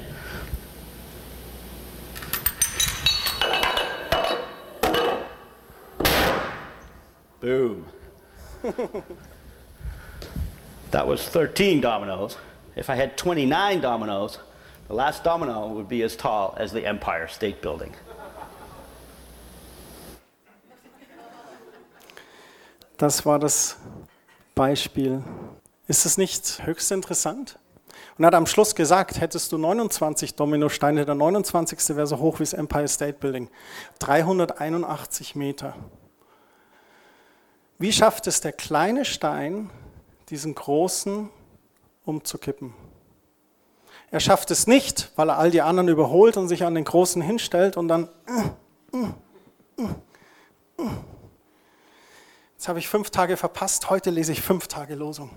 Boom. 7.48 7.86
that 10.90 11.06
was 11.06 11.26
13 11.26 11.80
dominoes. 11.80 12.36
If 12.76 12.90
I 12.90 12.94
had 12.94 13.16
29 13.16 13.80
dominoes, 13.80 14.38
the 14.88 14.92
last 14.92 15.24
domino 15.24 15.68
would 15.68 15.88
be 15.88 16.02
as 16.02 16.14
tall 16.14 16.54
as 16.58 16.72
the 16.72 16.84
Empire 16.84 17.26
State 17.26 17.62
Building. 17.62 17.94
Das 22.98 23.24
war 23.24 23.38
das 23.38 23.78
Beispiel. 24.54 25.22
Ist 25.86 26.04
es 26.04 26.18
nicht 26.18 26.66
höchst 26.66 26.92
interessant? 26.92 27.58
Und 28.18 28.24
er 28.24 28.26
hat 28.26 28.34
am 28.34 28.44
Schluss 28.44 28.74
gesagt, 28.74 29.22
hättest 29.22 29.52
du 29.52 29.56
29 29.56 30.34
Dominosteine, 30.34 31.06
der 31.06 31.14
29. 31.14 31.96
wäre 31.96 32.06
so 32.06 32.18
hoch 32.18 32.40
wie 32.40 32.44
das 32.44 32.52
Empire 32.52 32.88
State 32.88 33.14
Building. 33.14 33.48
381 34.00 35.34
Meter. 35.34 35.74
Wie 37.78 37.92
schafft 37.92 38.26
es 38.26 38.40
der 38.40 38.52
kleine 38.52 39.04
Stein, 39.04 39.70
diesen 40.30 40.54
großen 40.54 41.30
umzukippen? 42.04 42.74
Er 44.10 44.20
schafft 44.20 44.50
es 44.50 44.66
nicht, 44.66 45.12
weil 45.14 45.28
er 45.30 45.38
all 45.38 45.50
die 45.50 45.62
anderen 45.62 45.88
überholt 45.88 46.36
und 46.36 46.48
sich 46.48 46.64
an 46.64 46.74
den 46.74 46.84
großen 46.84 47.22
hinstellt 47.22 47.76
und 47.76 47.88
dann. 47.88 48.08
Jetzt 52.54 52.68
habe 52.68 52.80
ich 52.80 52.88
fünf 52.88 53.10
Tage 53.10 53.36
verpasst, 53.36 53.90
heute 53.90 54.10
lese 54.10 54.32
ich 54.32 54.42
fünf 54.42 54.66
Tage 54.66 54.96
Losung. 54.96 55.30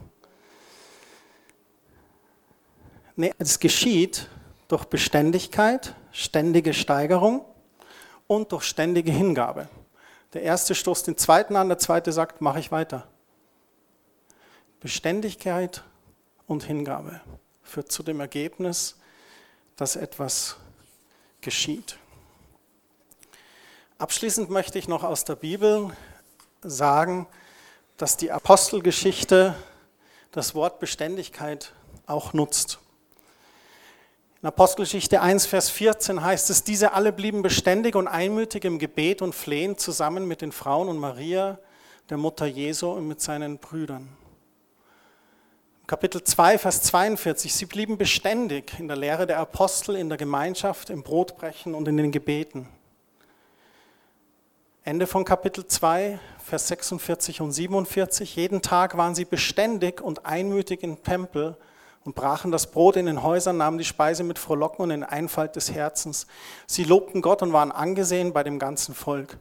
Nee, 3.16 3.34
es 3.38 3.60
geschieht 3.60 4.30
durch 4.68 4.86
Beständigkeit, 4.86 5.94
ständige 6.12 6.74
Steigerung 6.74 7.46
und 8.26 8.52
durch 8.52 8.64
ständige 8.64 9.12
Hingabe. 9.12 9.68
Der 10.34 10.44
erste 10.44 10.76
stoßt 10.76 11.08
den 11.08 11.18
zweiten 11.18 11.56
an, 11.56 11.68
der 11.68 11.78
zweite 11.78 12.12
sagt, 12.12 12.42
mache 12.42 12.60
ich 12.60 12.72
weiter. 12.72 13.08
Beständigkeit 14.80 15.84
und 16.48 16.64
Hingabe 16.64 17.22
führt 17.64 17.92
zu 17.92 18.04
dem 18.04 18.20
Ergebnis, 18.20 18.98
dass 19.76 19.96
etwas 19.96 20.58
geschieht. 21.42 21.98
Abschließend 23.98 24.50
möchte 24.50 24.80
ich 24.80 24.88
noch 24.88 25.04
aus 25.04 25.26
der 25.26 25.36
Bibel 25.36 25.96
sagen, 26.62 27.28
dass 27.98 28.18
die 28.18 28.32
Apostelgeschichte 28.32 29.56
das 30.32 30.56
Wort 30.56 30.80
Beständigkeit 30.80 31.74
auch 32.08 32.34
nutzt. 32.34 32.80
In 34.42 34.48
Apostelgeschichte 34.48 35.22
1, 35.22 35.46
Vers 35.46 35.70
14 35.70 36.24
heißt 36.24 36.50
es, 36.50 36.64
diese 36.64 36.94
alle 36.94 37.14
blieben 37.14 37.44
beständig 37.44 37.96
und 37.96 38.08
einmütig 38.08 38.66
im 38.66 38.80
Gebet 38.80 39.22
und 39.22 39.36
Flehen 39.36 39.78
zusammen 39.78 40.28
mit 40.28 40.42
den 40.42 40.52
Frauen 40.52 40.90
und 40.90 40.98
Maria, 40.98 41.60
der 42.10 42.18
Mutter 42.18 42.48
Jesu 42.48 42.90
und 42.90 43.08
mit 43.08 43.22
seinen 43.22 43.60
Brüdern. 43.60 44.10
Kapitel 45.86 46.24
2, 46.24 46.58
Vers 46.58 46.82
42, 46.82 47.54
sie 47.54 47.68
blieben 47.68 48.00
beständig 48.00 48.80
in 48.80 48.88
der 48.88 48.98
Lehre 48.98 49.28
der 49.28 49.38
Apostel, 49.38 49.96
in 49.96 50.10
der 50.10 50.18
Gemeinschaft, 50.18 50.90
im 50.90 51.04
Brotbrechen 51.04 51.76
und 51.76 51.88
in 51.88 51.98
den 51.98 52.12
Gebeten. 52.12 52.68
Ende 54.84 55.06
von 55.06 55.24
Kapitel 55.24 55.68
2, 55.68 56.20
Vers 56.44 56.68
46 56.70 57.42
und 57.42 57.52
47, 57.52 58.36
jeden 58.38 58.64
Tag 58.64 58.98
waren 58.98 59.14
sie 59.14 59.26
beständig 59.26 60.02
und 60.02 60.26
einmütig 60.26 60.82
im 60.82 61.04
Tempel 61.04 61.58
und 62.04 62.16
brachen 62.16 62.52
das 62.52 62.72
Brot 62.72 62.96
in 62.96 63.06
den 63.06 63.22
Häusern, 63.22 63.58
nahmen 63.58 63.78
die 63.78 63.86
Speise 63.86 64.24
mit 64.24 64.40
Frohlocken 64.40 64.84
und 64.84 64.92
in 64.92 65.04
Einfalt 65.04 65.56
des 65.56 65.72
Herzens. 65.72 66.28
Sie 66.66 66.84
lobten 66.84 67.22
Gott 67.22 67.42
und 67.42 67.54
waren 67.54 67.72
angesehen 67.72 68.34
bei 68.34 68.44
dem 68.44 68.60
ganzen 68.60 68.96
Volk. 68.96 69.38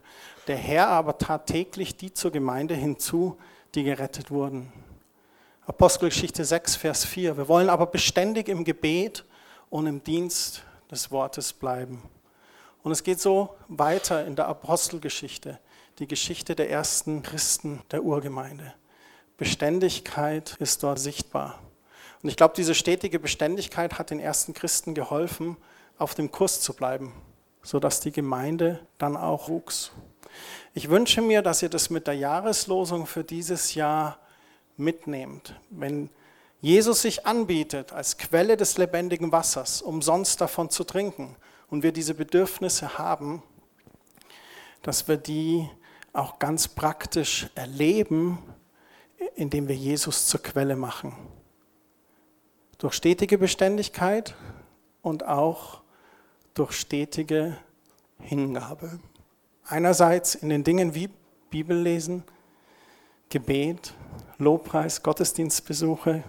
Der 0.46 0.56
Herr 0.56 0.88
aber 0.88 1.18
tat 1.18 1.46
täglich 1.46 1.96
die 1.96 2.12
zur 2.12 2.32
Gemeinde 2.32 2.74
hinzu, 2.74 3.38
die 3.74 3.84
gerettet 3.84 4.30
wurden. 4.30 4.72
Apostelgeschichte 5.66 6.44
6, 6.44 6.76
Vers 6.76 7.04
4. 7.04 7.36
Wir 7.36 7.48
wollen 7.48 7.70
aber 7.70 7.86
beständig 7.86 8.48
im 8.48 8.64
Gebet 8.64 9.24
und 9.70 9.86
im 9.86 10.02
Dienst 10.02 10.64
des 10.90 11.10
Wortes 11.10 11.52
bleiben. 11.52 12.02
Und 12.82 12.92
es 12.92 13.04
geht 13.04 13.20
so 13.20 13.54
weiter 13.68 14.26
in 14.26 14.36
der 14.36 14.48
Apostelgeschichte, 14.48 15.60
die 15.98 16.08
Geschichte 16.08 16.56
der 16.56 16.70
ersten 16.70 17.22
Christen 17.22 17.82
der 17.90 18.02
Urgemeinde. 18.02 18.74
Beständigkeit 19.36 20.56
ist 20.58 20.82
dort 20.82 20.98
sichtbar. 20.98 21.58
Und 22.22 22.28
ich 22.28 22.36
glaube, 22.36 22.54
diese 22.56 22.74
stetige 22.74 23.18
Beständigkeit 23.18 23.98
hat 23.98 24.10
den 24.10 24.20
ersten 24.20 24.52
Christen 24.52 24.94
geholfen, 24.94 25.56
auf 25.98 26.14
dem 26.14 26.30
Kurs 26.30 26.60
zu 26.60 26.74
bleiben, 26.74 27.12
sodass 27.62 28.00
die 28.00 28.12
Gemeinde 28.12 28.80
dann 28.98 29.16
auch 29.16 29.48
wuchs. 29.48 29.92
Ich 30.74 30.90
wünsche 30.90 31.22
mir, 31.22 31.42
dass 31.42 31.62
ihr 31.62 31.68
das 31.68 31.90
mit 31.90 32.06
der 32.06 32.14
Jahreslosung 32.14 33.06
für 33.06 33.24
dieses 33.24 33.74
Jahr 33.74 34.18
mitnehmt. 34.76 35.58
Wenn 35.70 36.10
Jesus 36.60 37.02
sich 37.02 37.26
anbietet 37.26 37.92
als 37.92 38.18
Quelle 38.18 38.56
des 38.56 38.76
lebendigen 38.76 39.32
Wassers, 39.32 39.80
umsonst 39.80 40.40
davon 40.40 40.70
zu 40.70 40.84
trinken, 40.84 41.36
und 41.68 41.84
wir 41.84 41.92
diese 41.92 42.14
Bedürfnisse 42.14 42.98
haben, 42.98 43.44
dass 44.82 45.06
wir 45.06 45.16
die 45.16 45.70
auch 46.12 46.40
ganz 46.40 46.66
praktisch 46.66 47.48
erleben, 47.54 48.38
indem 49.36 49.68
wir 49.68 49.76
Jesus 49.76 50.26
zur 50.26 50.42
Quelle 50.42 50.74
machen 50.74 51.14
durch 52.80 52.94
stetige 52.94 53.36
Beständigkeit 53.36 54.34
und 55.02 55.26
auch 55.26 55.82
durch 56.54 56.72
stetige 56.72 57.56
Hingabe. 58.18 58.98
Einerseits 59.66 60.34
in 60.34 60.48
den 60.48 60.64
Dingen 60.64 60.94
wie 60.94 61.10
Bibellesen, 61.50 62.24
Gebet, 63.28 63.94
Lobpreis, 64.38 65.02
Gottesdienstbesuche, 65.02 66.24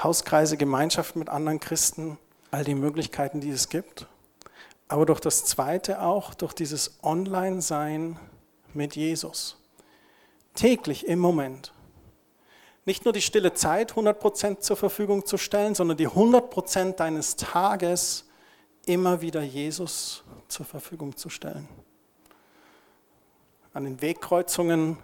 Hauskreise, 0.00 0.56
Gemeinschaft 0.56 1.16
mit 1.16 1.28
anderen 1.28 1.58
Christen, 1.58 2.16
all 2.52 2.64
die 2.64 2.76
Möglichkeiten, 2.76 3.40
die 3.40 3.50
es 3.50 3.68
gibt. 3.68 4.06
Aber 4.86 5.04
durch 5.04 5.20
das 5.20 5.44
Zweite 5.44 6.00
auch, 6.00 6.32
durch 6.34 6.52
dieses 6.52 6.98
Online-Sein 7.02 8.18
mit 8.72 8.94
Jesus. 8.94 9.58
täglich 10.54 11.06
im 11.06 11.18
Moment 11.18 11.72
nicht 12.84 13.04
nur 13.04 13.12
die 13.12 13.22
stille 13.22 13.54
Zeit 13.54 13.92
100% 13.92 14.60
zur 14.60 14.76
Verfügung 14.76 15.24
zu 15.24 15.36
stellen, 15.38 15.74
sondern 15.74 15.96
die 15.96 16.08
100% 16.08 16.94
deines 16.94 17.36
Tages 17.36 18.28
immer 18.86 19.20
wieder 19.20 19.42
Jesus 19.42 20.24
zur 20.48 20.66
Verfügung 20.66 21.16
zu 21.16 21.28
stellen. 21.28 21.68
An 23.72 23.84
den 23.84 24.02
Wegkreuzungen 24.02 24.98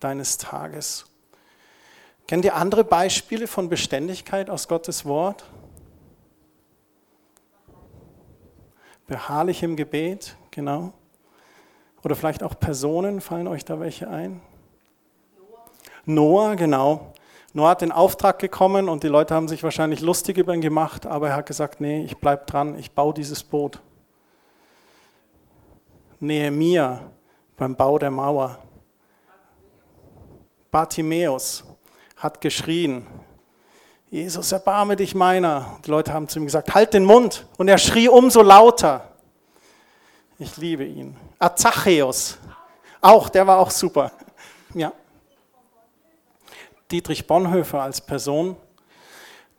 deines 0.00 0.38
Tages. 0.38 1.06
Kennt 2.26 2.44
ihr 2.44 2.54
andere 2.54 2.84
Beispiele 2.84 3.46
von 3.46 3.68
Beständigkeit 3.68 4.48
aus 4.48 4.68
Gottes 4.68 5.04
Wort? 5.04 5.44
Beharrlich 9.06 9.62
im 9.62 9.76
Gebet, 9.76 10.36
genau. 10.50 10.94
Oder 12.02 12.16
vielleicht 12.16 12.42
auch 12.42 12.58
Personen, 12.58 13.20
fallen 13.20 13.46
euch 13.48 13.64
da 13.64 13.80
welche 13.80 14.08
ein? 14.08 14.40
Noah, 16.06 16.56
genau. 16.56 17.12
Noah 17.56 17.70
hat 17.70 17.82
den 17.82 17.92
Auftrag 17.92 18.40
bekommen 18.40 18.88
und 18.88 19.04
die 19.04 19.08
Leute 19.08 19.32
haben 19.32 19.46
sich 19.46 19.62
wahrscheinlich 19.62 20.00
lustig 20.00 20.38
über 20.38 20.52
ihn 20.52 20.60
gemacht, 20.60 21.06
aber 21.06 21.28
er 21.28 21.36
hat 21.36 21.46
gesagt, 21.46 21.80
nee, 21.80 22.04
ich 22.04 22.16
bleibe 22.16 22.44
dran, 22.46 22.76
ich 22.76 22.90
baue 22.90 23.14
dieses 23.14 23.44
Boot. 23.44 23.80
Nehemia 26.18 27.00
beim 27.56 27.76
Bau 27.76 27.96
der 27.96 28.10
Mauer. 28.10 28.58
Bartimäus 30.72 31.62
hat 32.16 32.40
geschrien, 32.40 33.06
Jesus, 34.10 34.50
erbarme 34.50 34.96
dich 34.96 35.14
meiner. 35.14 35.78
Die 35.86 35.90
Leute 35.90 36.12
haben 36.12 36.28
zu 36.28 36.40
ihm 36.40 36.46
gesagt, 36.46 36.74
halt 36.74 36.92
den 36.92 37.04
Mund. 37.04 37.46
Und 37.56 37.68
er 37.68 37.78
schrie 37.78 38.08
umso 38.08 38.42
lauter. 38.42 39.08
Ich 40.38 40.56
liebe 40.56 40.84
ihn. 40.84 41.16
Azacheus, 41.38 42.38
auch, 43.00 43.28
der 43.28 43.46
war 43.46 43.58
auch 43.58 43.70
super. 43.70 44.10
Ja. 44.72 44.92
Dietrich 46.94 47.26
Bonhoeffer 47.26 47.82
als 47.82 48.00
Person. 48.00 48.54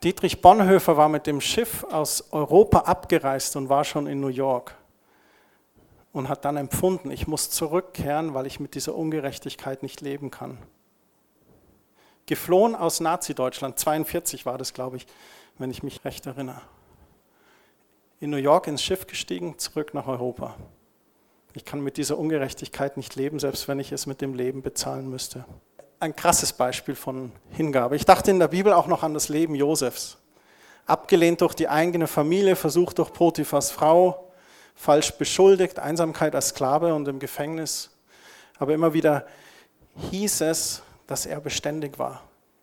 Dietrich 0.02 0.40
Bonhoeffer 0.40 0.96
war 0.96 1.10
mit 1.10 1.26
dem 1.26 1.42
Schiff 1.42 1.84
aus 1.84 2.32
Europa 2.32 2.78
abgereist 2.78 3.56
und 3.56 3.68
war 3.68 3.84
schon 3.84 4.06
in 4.06 4.20
New 4.20 4.28
York 4.28 4.74
und 6.12 6.30
hat 6.30 6.46
dann 6.46 6.56
empfunden, 6.56 7.10
ich 7.10 7.26
muss 7.26 7.50
zurückkehren, 7.50 8.32
weil 8.32 8.46
ich 8.46 8.58
mit 8.58 8.74
dieser 8.74 8.94
Ungerechtigkeit 8.94 9.82
nicht 9.82 10.00
leben 10.00 10.30
kann. 10.30 10.56
Geflohen 12.24 12.74
aus 12.74 13.00
Nazi-Deutschland, 13.00 13.78
42 13.78 14.46
war 14.46 14.56
das, 14.56 14.72
glaube 14.72 14.96
ich, 14.96 15.06
wenn 15.58 15.70
ich 15.70 15.82
mich 15.82 16.06
recht 16.06 16.24
erinnere. 16.24 16.62
In 18.18 18.30
New 18.30 18.38
York 18.38 18.66
ins 18.66 18.82
Schiff 18.82 19.06
gestiegen, 19.06 19.58
zurück 19.58 19.92
nach 19.92 20.06
Europa. 20.06 20.56
Ich 21.52 21.66
kann 21.66 21.82
mit 21.82 21.98
dieser 21.98 22.16
Ungerechtigkeit 22.16 22.96
nicht 22.96 23.14
leben, 23.14 23.38
selbst 23.38 23.68
wenn 23.68 23.78
ich 23.78 23.92
es 23.92 24.06
mit 24.06 24.22
dem 24.22 24.32
Leben 24.32 24.62
bezahlen 24.62 25.10
müsste 25.10 25.44
ein 26.00 26.14
krasses 26.14 26.52
Beispiel 26.52 26.94
von 26.94 27.32
Hingabe. 27.50 27.96
Ich 27.96 28.04
dachte 28.04 28.30
in 28.30 28.38
der 28.38 28.48
Bibel 28.48 28.72
auch 28.72 28.86
noch 28.86 29.02
an 29.02 29.14
das 29.14 29.28
Leben 29.28 29.54
Josefs. 29.54 30.18
Abgelehnt 30.86 31.40
durch 31.40 31.54
die 31.54 31.68
eigene 31.68 32.06
Familie, 32.06 32.54
versucht 32.54 32.98
durch 32.98 33.12
Potiphas 33.12 33.70
Frau, 33.70 34.30
falsch 34.74 35.12
beschuldigt, 35.12 35.78
Einsamkeit 35.78 36.34
als 36.34 36.48
Sklave 36.48 36.94
und 36.94 37.08
im 37.08 37.18
Gefängnis. 37.18 37.90
Aber 38.58 38.74
immer 38.74 38.92
wieder 38.92 39.26
hieß 40.10 40.42
es, 40.42 40.82
dass 41.06 41.26
er 41.26 41.40
beständig 41.40 41.98
war. 41.98 42.22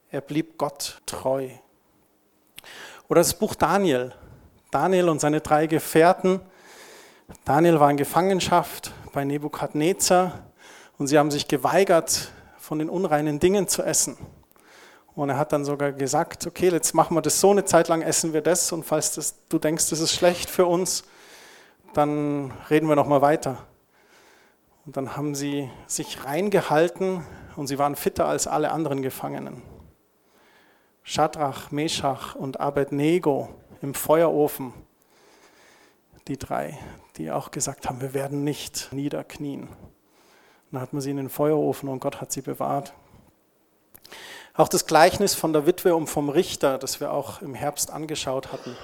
Er 0.09 0.21
blieb 0.21 0.57
Gott 0.57 1.01
treu. 1.05 1.49
Oder 3.09 3.21
das 3.21 3.33
Buch 3.33 3.55
Daniel. 3.55 4.13
Daniel 4.71 5.09
und 5.09 5.19
seine 5.19 5.41
drei 5.41 5.67
Gefährten. 5.67 6.39
Daniel 7.45 7.79
war 7.79 7.89
in 7.89 7.97
Gefangenschaft 7.97 8.91
bei 9.11 9.25
Nebukadnezar 9.25 10.39
und 10.97 11.07
sie 11.07 11.17
haben 11.17 11.31
sich 11.31 11.47
geweigert, 11.47 12.31
von 12.63 12.79
den 12.79 12.89
unreinen 12.89 13.41
Dingen 13.41 13.67
zu 13.67 13.83
essen. 13.83 14.15
Und 15.15 15.29
er 15.29 15.37
hat 15.37 15.51
dann 15.51 15.65
sogar 15.65 15.91
gesagt, 15.91 16.47
okay, 16.47 16.69
jetzt 16.69 16.93
machen 16.93 17.13
wir 17.13 17.21
das 17.21 17.41
so, 17.41 17.51
eine 17.51 17.65
Zeit 17.65 17.89
lang 17.89 18.01
essen 18.01 18.31
wir 18.31 18.41
das 18.41 18.71
und 18.71 18.85
falls 18.85 19.11
das, 19.11 19.35
du 19.49 19.59
denkst, 19.59 19.89
das 19.89 19.99
ist 19.99 20.13
schlecht 20.13 20.49
für 20.49 20.65
uns, 20.65 21.03
dann 21.93 22.53
reden 22.69 22.87
wir 22.87 22.95
nochmal 22.95 23.21
weiter. 23.21 23.57
Und 24.85 24.95
dann 24.95 25.17
haben 25.17 25.35
sie 25.35 25.69
sich 25.87 26.23
reingehalten 26.23 27.25
und 27.57 27.67
sie 27.67 27.79
waren 27.79 27.97
fitter 27.97 28.27
als 28.27 28.47
alle 28.47 28.71
anderen 28.71 29.01
Gefangenen. 29.01 29.61
Shadrach, 31.03 31.69
Meshach 31.71 32.33
und 32.33 32.61
Abednego 32.61 33.49
im 33.81 33.93
Feuerofen, 33.93 34.71
die 36.29 36.37
drei, 36.37 36.79
die 37.17 37.29
auch 37.29 37.51
gesagt 37.51 37.89
haben, 37.89 37.99
wir 37.99 38.13
werden 38.13 38.45
nicht 38.45 38.87
niederknien. 38.93 39.67
Dann 40.73 40.81
hat 40.81 40.91
man 40.91 41.03
sie 41.03 41.11
in 41.11 41.17
den 41.17 41.29
Feuerofen 41.29 41.87
und 41.87 41.99
Gott 41.99 42.19
hat 42.19 42.31
sie 42.31 42.41
bewahrt. 42.41 42.93
Auch 44.55 44.67
das 44.67 44.87
Gleichnis 44.87 45.35
von 45.35 45.53
der 45.53 45.67
Witwe 45.67 45.95
und 45.95 46.07
vom 46.07 46.29
Richter, 46.29 46.79
das 46.79 46.99
wir 46.99 47.13
auch 47.13 47.43
im 47.43 47.53
Herbst 47.53 47.91
angeschaut 47.91 48.51
hatten. 48.51 48.75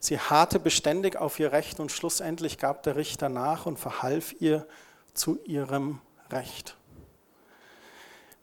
Sie 0.00 0.18
harrte 0.18 0.58
beständig 0.58 1.14
auf 1.14 1.38
ihr 1.38 1.52
Recht 1.52 1.78
und 1.78 1.92
schlussendlich 1.92 2.58
gab 2.58 2.82
der 2.82 2.96
Richter 2.96 3.28
nach 3.28 3.66
und 3.66 3.78
verhalf 3.78 4.34
ihr 4.40 4.66
zu 5.14 5.38
ihrem 5.44 6.00
Recht. 6.32 6.76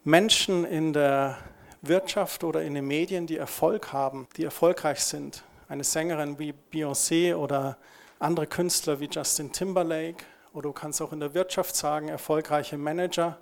Menschen 0.06 0.64
in 0.64 0.94
der 0.94 1.38
Wirtschaft 1.82 2.46
oder 2.46 2.62
in 2.62 2.76
den 2.76 2.88
Medien, 2.88 3.28
die 3.28 3.36
Erfolg 3.36 3.92
haben, 3.92 4.30
die 4.38 4.46
erfolgreich 4.46 5.02
sind, 5.02 5.44
eine 5.68 5.84
Sängerin 5.84 6.40
wie 6.40 6.54
Beyoncé 6.72 7.36
oder 7.36 7.78
andere 8.20 8.48
Künstler 8.48 9.02
wie 9.02 9.10
Justin 9.12 9.52
Timberlake 9.52 10.24
oder 10.54 10.70
du 10.70 10.74
kannst 10.74 11.02
auch 11.02 11.14
in 11.14 11.20
der 11.20 11.34
Wirtschaft 11.34 11.76
sagen, 11.76 12.10
erfolgreiche 12.10 12.78
Manager 12.78 13.38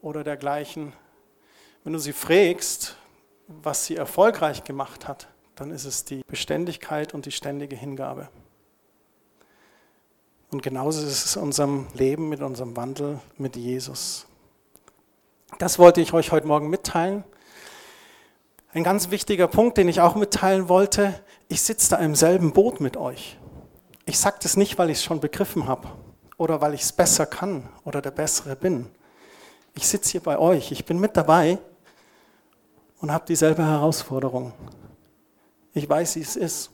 oder 0.00 0.22
dergleichen. 0.22 0.92
Wenn 1.84 1.92
du 1.92 1.98
sie 1.98 2.12
fragst, 2.12 2.96
was 3.48 3.86
sie 3.86 3.96
erfolgreich 3.96 4.64
gemacht 4.64 5.08
hat, 5.08 5.28
dann 5.54 5.70
ist 5.70 5.84
es 5.84 6.04
die 6.04 6.22
Beständigkeit 6.26 7.14
und 7.14 7.26
die 7.26 7.32
ständige 7.32 7.76
Hingabe. 7.76 8.28
Und 10.50 10.62
genauso 10.62 11.02
ist 11.02 11.24
es 11.24 11.36
in 11.36 11.42
unserem 11.42 11.86
Leben, 11.94 12.28
mit 12.28 12.40
unserem 12.40 12.76
Wandel 12.76 13.18
mit 13.36 13.56
Jesus. 13.56 14.26
Das 15.58 15.78
wollte 15.78 16.00
ich 16.00 16.12
euch 16.12 16.30
heute 16.30 16.46
Morgen 16.46 16.68
mitteilen. 16.70 17.24
Ein 18.72 18.84
ganz 18.84 19.10
wichtiger 19.10 19.48
Punkt, 19.48 19.78
den 19.78 19.88
ich 19.88 20.00
auch 20.00 20.14
mitteilen 20.14 20.68
wollte, 20.68 21.20
ich 21.48 21.62
sitze 21.62 21.90
da 21.90 21.96
im 21.96 22.14
selben 22.14 22.52
Boot 22.52 22.80
mit 22.80 22.96
euch. 22.96 23.38
Ich 24.04 24.18
sage 24.18 24.36
das 24.42 24.56
nicht, 24.56 24.78
weil 24.78 24.90
ich 24.90 24.98
es 24.98 25.04
schon 25.04 25.20
begriffen 25.20 25.66
habe 25.66 25.88
oder 26.38 26.60
weil 26.60 26.74
ich 26.74 26.82
es 26.82 26.92
besser 26.92 27.26
kann 27.26 27.68
oder 27.84 28.02
der 28.02 28.10
Bessere 28.10 28.56
bin. 28.56 28.86
Ich 29.74 29.86
sitze 29.86 30.12
hier 30.12 30.22
bei 30.22 30.38
euch, 30.38 30.72
ich 30.72 30.84
bin 30.84 30.98
mit 30.98 31.16
dabei 31.16 31.58
und 33.00 33.12
habe 33.12 33.24
dieselbe 33.26 33.64
Herausforderung. 33.64 34.52
Ich 35.74 35.88
weiß, 35.88 36.16
wie 36.16 36.20
es 36.20 36.36
ist. 36.36 36.70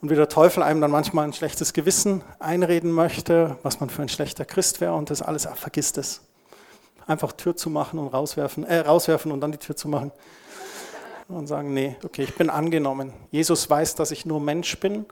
Und 0.00 0.10
wie 0.10 0.16
der 0.16 0.28
Teufel 0.28 0.62
einem 0.62 0.80
dann 0.80 0.90
manchmal 0.90 1.24
ein 1.24 1.32
schlechtes 1.32 1.72
Gewissen 1.72 2.22
einreden 2.38 2.90
möchte, 2.90 3.58
was 3.62 3.80
man 3.80 3.88
für 3.88 4.02
ein 4.02 4.08
schlechter 4.08 4.44
Christ 4.44 4.80
wäre 4.80 4.94
und 4.94 5.08
das 5.10 5.22
alles, 5.22 5.46
ach, 5.46 5.56
vergisst 5.56 5.96
es. 5.98 6.20
Einfach 7.06 7.32
Tür 7.32 7.56
zu 7.56 7.70
machen 7.70 7.98
und 7.98 8.08
rauswerfen, 8.08 8.64
äh, 8.64 8.80
rauswerfen 8.80 9.32
und 9.32 9.40
dann 9.40 9.52
die 9.52 9.58
Tür 9.58 9.76
zu 9.76 9.88
machen. 9.88 10.12
Und 11.28 11.46
sagen, 11.46 11.72
nee, 11.72 11.96
okay, 12.04 12.22
ich 12.22 12.34
bin 12.34 12.50
angenommen. 12.50 13.14
Jesus 13.30 13.68
weiß, 13.68 13.94
dass 13.94 14.10
ich 14.10 14.26
nur 14.26 14.40
Mensch 14.40 14.78
bin 14.78 15.06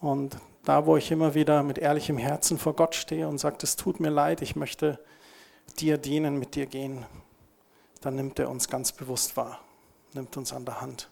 und 0.00 0.36
da, 0.68 0.84
wo 0.84 0.98
ich 0.98 1.10
immer 1.10 1.32
wieder 1.32 1.62
mit 1.62 1.78
ehrlichem 1.78 2.18
Herzen 2.18 2.58
vor 2.58 2.74
Gott 2.74 2.94
stehe 2.94 3.26
und 3.26 3.38
sage, 3.38 3.56
es 3.62 3.76
tut 3.76 4.00
mir 4.00 4.10
leid, 4.10 4.42
ich 4.42 4.54
möchte 4.54 4.98
dir 5.78 5.96
dienen, 5.96 6.38
mit 6.38 6.56
dir 6.56 6.66
gehen, 6.66 7.06
dann 8.02 8.16
nimmt 8.16 8.38
er 8.38 8.50
uns 8.50 8.68
ganz 8.68 8.92
bewusst 8.92 9.38
wahr, 9.38 9.60
nimmt 10.12 10.36
uns 10.36 10.52
an 10.52 10.66
der 10.66 10.82
Hand. 10.82 11.08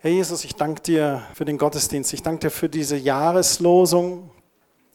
Herr 0.00 0.10
Jesus, 0.10 0.44
ich 0.44 0.56
danke 0.56 0.82
dir 0.82 1.22
für 1.34 1.44
den 1.44 1.58
Gottesdienst. 1.58 2.12
Ich 2.12 2.24
danke 2.24 2.40
dir 2.40 2.50
für 2.50 2.68
diese 2.68 2.96
Jahreslosung, 2.96 4.30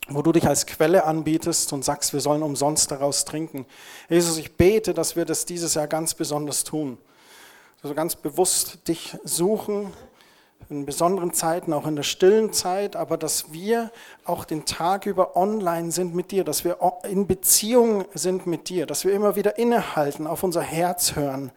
wo 0.09 0.21
du 0.21 0.33
dich 0.33 0.45
als 0.45 0.65
Quelle 0.65 1.05
anbietest 1.05 1.71
und 1.71 1.85
sagst, 1.85 2.11
wir 2.11 2.19
sollen 2.19 2.43
umsonst 2.43 2.91
daraus 2.91 3.23
trinken. 3.23 3.65
Jesus, 4.09 4.37
ich 4.37 4.57
bete, 4.57 4.93
dass 4.93 5.15
wir 5.15 5.23
das 5.23 5.45
dieses 5.45 5.75
Jahr 5.75 5.87
ganz 5.87 6.13
besonders 6.13 6.65
tun. 6.65 6.97
Also 7.81 7.95
ganz 7.95 8.17
bewusst 8.17 8.85
dich 8.89 9.15
suchen, 9.23 9.93
in 10.69 10.85
besonderen 10.85 11.33
Zeiten, 11.33 11.73
auch 11.73 11.85
in 11.85 11.95
der 11.95 12.03
stillen 12.03 12.51
Zeit, 12.51 12.95
aber 12.95 13.17
dass 13.17 13.51
wir 13.51 13.91
auch 14.23 14.45
den 14.45 14.65
Tag 14.65 15.05
über 15.05 15.35
online 15.35 15.91
sind 15.91 16.15
mit 16.15 16.31
dir, 16.31 16.43
dass 16.43 16.63
wir 16.63 16.77
in 17.03 17.27
Beziehung 17.27 18.05
sind 18.13 18.47
mit 18.47 18.69
dir, 18.69 18.85
dass 18.85 19.05
wir 19.05 19.13
immer 19.13 19.35
wieder 19.35 19.57
innehalten, 19.57 20.27
auf 20.27 20.43
unser 20.43 20.61
Herz 20.61 21.15
hören. 21.15 21.51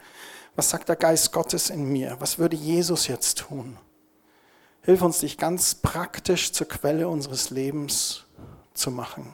Was 0.56 0.70
sagt 0.70 0.88
der 0.88 0.96
Geist 0.96 1.32
Gottes 1.32 1.70
in 1.70 1.84
mir? 1.84 2.16
Was 2.18 2.38
würde 2.38 2.56
Jesus 2.56 3.06
jetzt 3.06 3.38
tun? 3.38 3.78
Hilf 4.82 5.02
uns, 5.02 5.20
dich 5.20 5.38
ganz 5.38 5.74
praktisch 5.74 6.52
zur 6.52 6.68
Quelle 6.68 7.08
unseres 7.08 7.50
Lebens 7.50 8.24
zu 8.74 8.90
machen. 8.90 9.32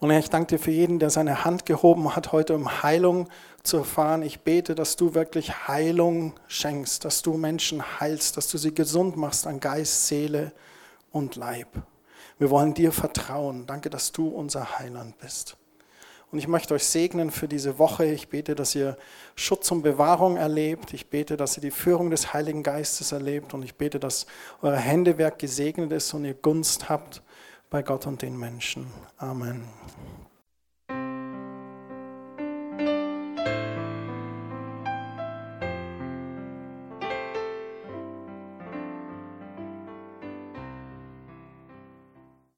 Und 0.00 0.10
Herr, 0.10 0.20
ich 0.20 0.30
danke 0.30 0.56
dir 0.56 0.62
für 0.62 0.70
jeden, 0.70 1.00
der 1.00 1.10
seine 1.10 1.44
Hand 1.44 1.66
gehoben 1.66 2.14
hat 2.14 2.30
heute, 2.30 2.54
um 2.54 2.82
Heilung 2.82 3.28
zu 3.68 3.78
erfahren. 3.78 4.22
Ich 4.22 4.40
bete, 4.40 4.74
dass 4.74 4.96
du 4.96 5.14
wirklich 5.14 5.68
Heilung 5.68 6.34
schenkst, 6.48 7.04
dass 7.04 7.22
du 7.22 7.34
Menschen 7.34 8.00
heilst, 8.00 8.36
dass 8.36 8.48
du 8.48 8.58
sie 8.58 8.74
gesund 8.74 9.16
machst 9.16 9.46
an 9.46 9.60
Geist, 9.60 10.08
Seele 10.08 10.52
und 11.12 11.36
Leib. 11.36 11.68
Wir 12.38 12.50
wollen 12.50 12.74
dir 12.74 12.92
vertrauen. 12.92 13.66
Danke, 13.66 13.90
dass 13.90 14.12
du 14.12 14.28
unser 14.28 14.78
Heiland 14.78 15.18
bist. 15.18 15.56
Und 16.30 16.38
ich 16.38 16.46
möchte 16.46 16.74
euch 16.74 16.84
segnen 16.84 17.30
für 17.30 17.48
diese 17.48 17.78
Woche. 17.78 18.04
Ich 18.04 18.28
bete, 18.28 18.54
dass 18.54 18.74
ihr 18.74 18.98
Schutz 19.34 19.70
und 19.70 19.82
Bewahrung 19.82 20.36
erlebt. 20.36 20.92
Ich 20.92 21.08
bete, 21.08 21.36
dass 21.36 21.56
ihr 21.56 21.62
die 21.62 21.70
Führung 21.70 22.10
des 22.10 22.34
Heiligen 22.34 22.62
Geistes 22.62 23.12
erlebt. 23.12 23.54
Und 23.54 23.62
ich 23.62 23.76
bete, 23.76 23.98
dass 23.98 24.26
euer 24.60 24.76
Händewerk 24.76 25.38
gesegnet 25.38 25.90
ist 25.92 26.12
und 26.12 26.24
ihr 26.24 26.34
Gunst 26.34 26.88
habt 26.88 27.22
bei 27.70 27.82
Gott 27.82 28.06
und 28.06 28.20
den 28.22 28.38
Menschen. 28.38 28.86
Amen. 29.16 29.64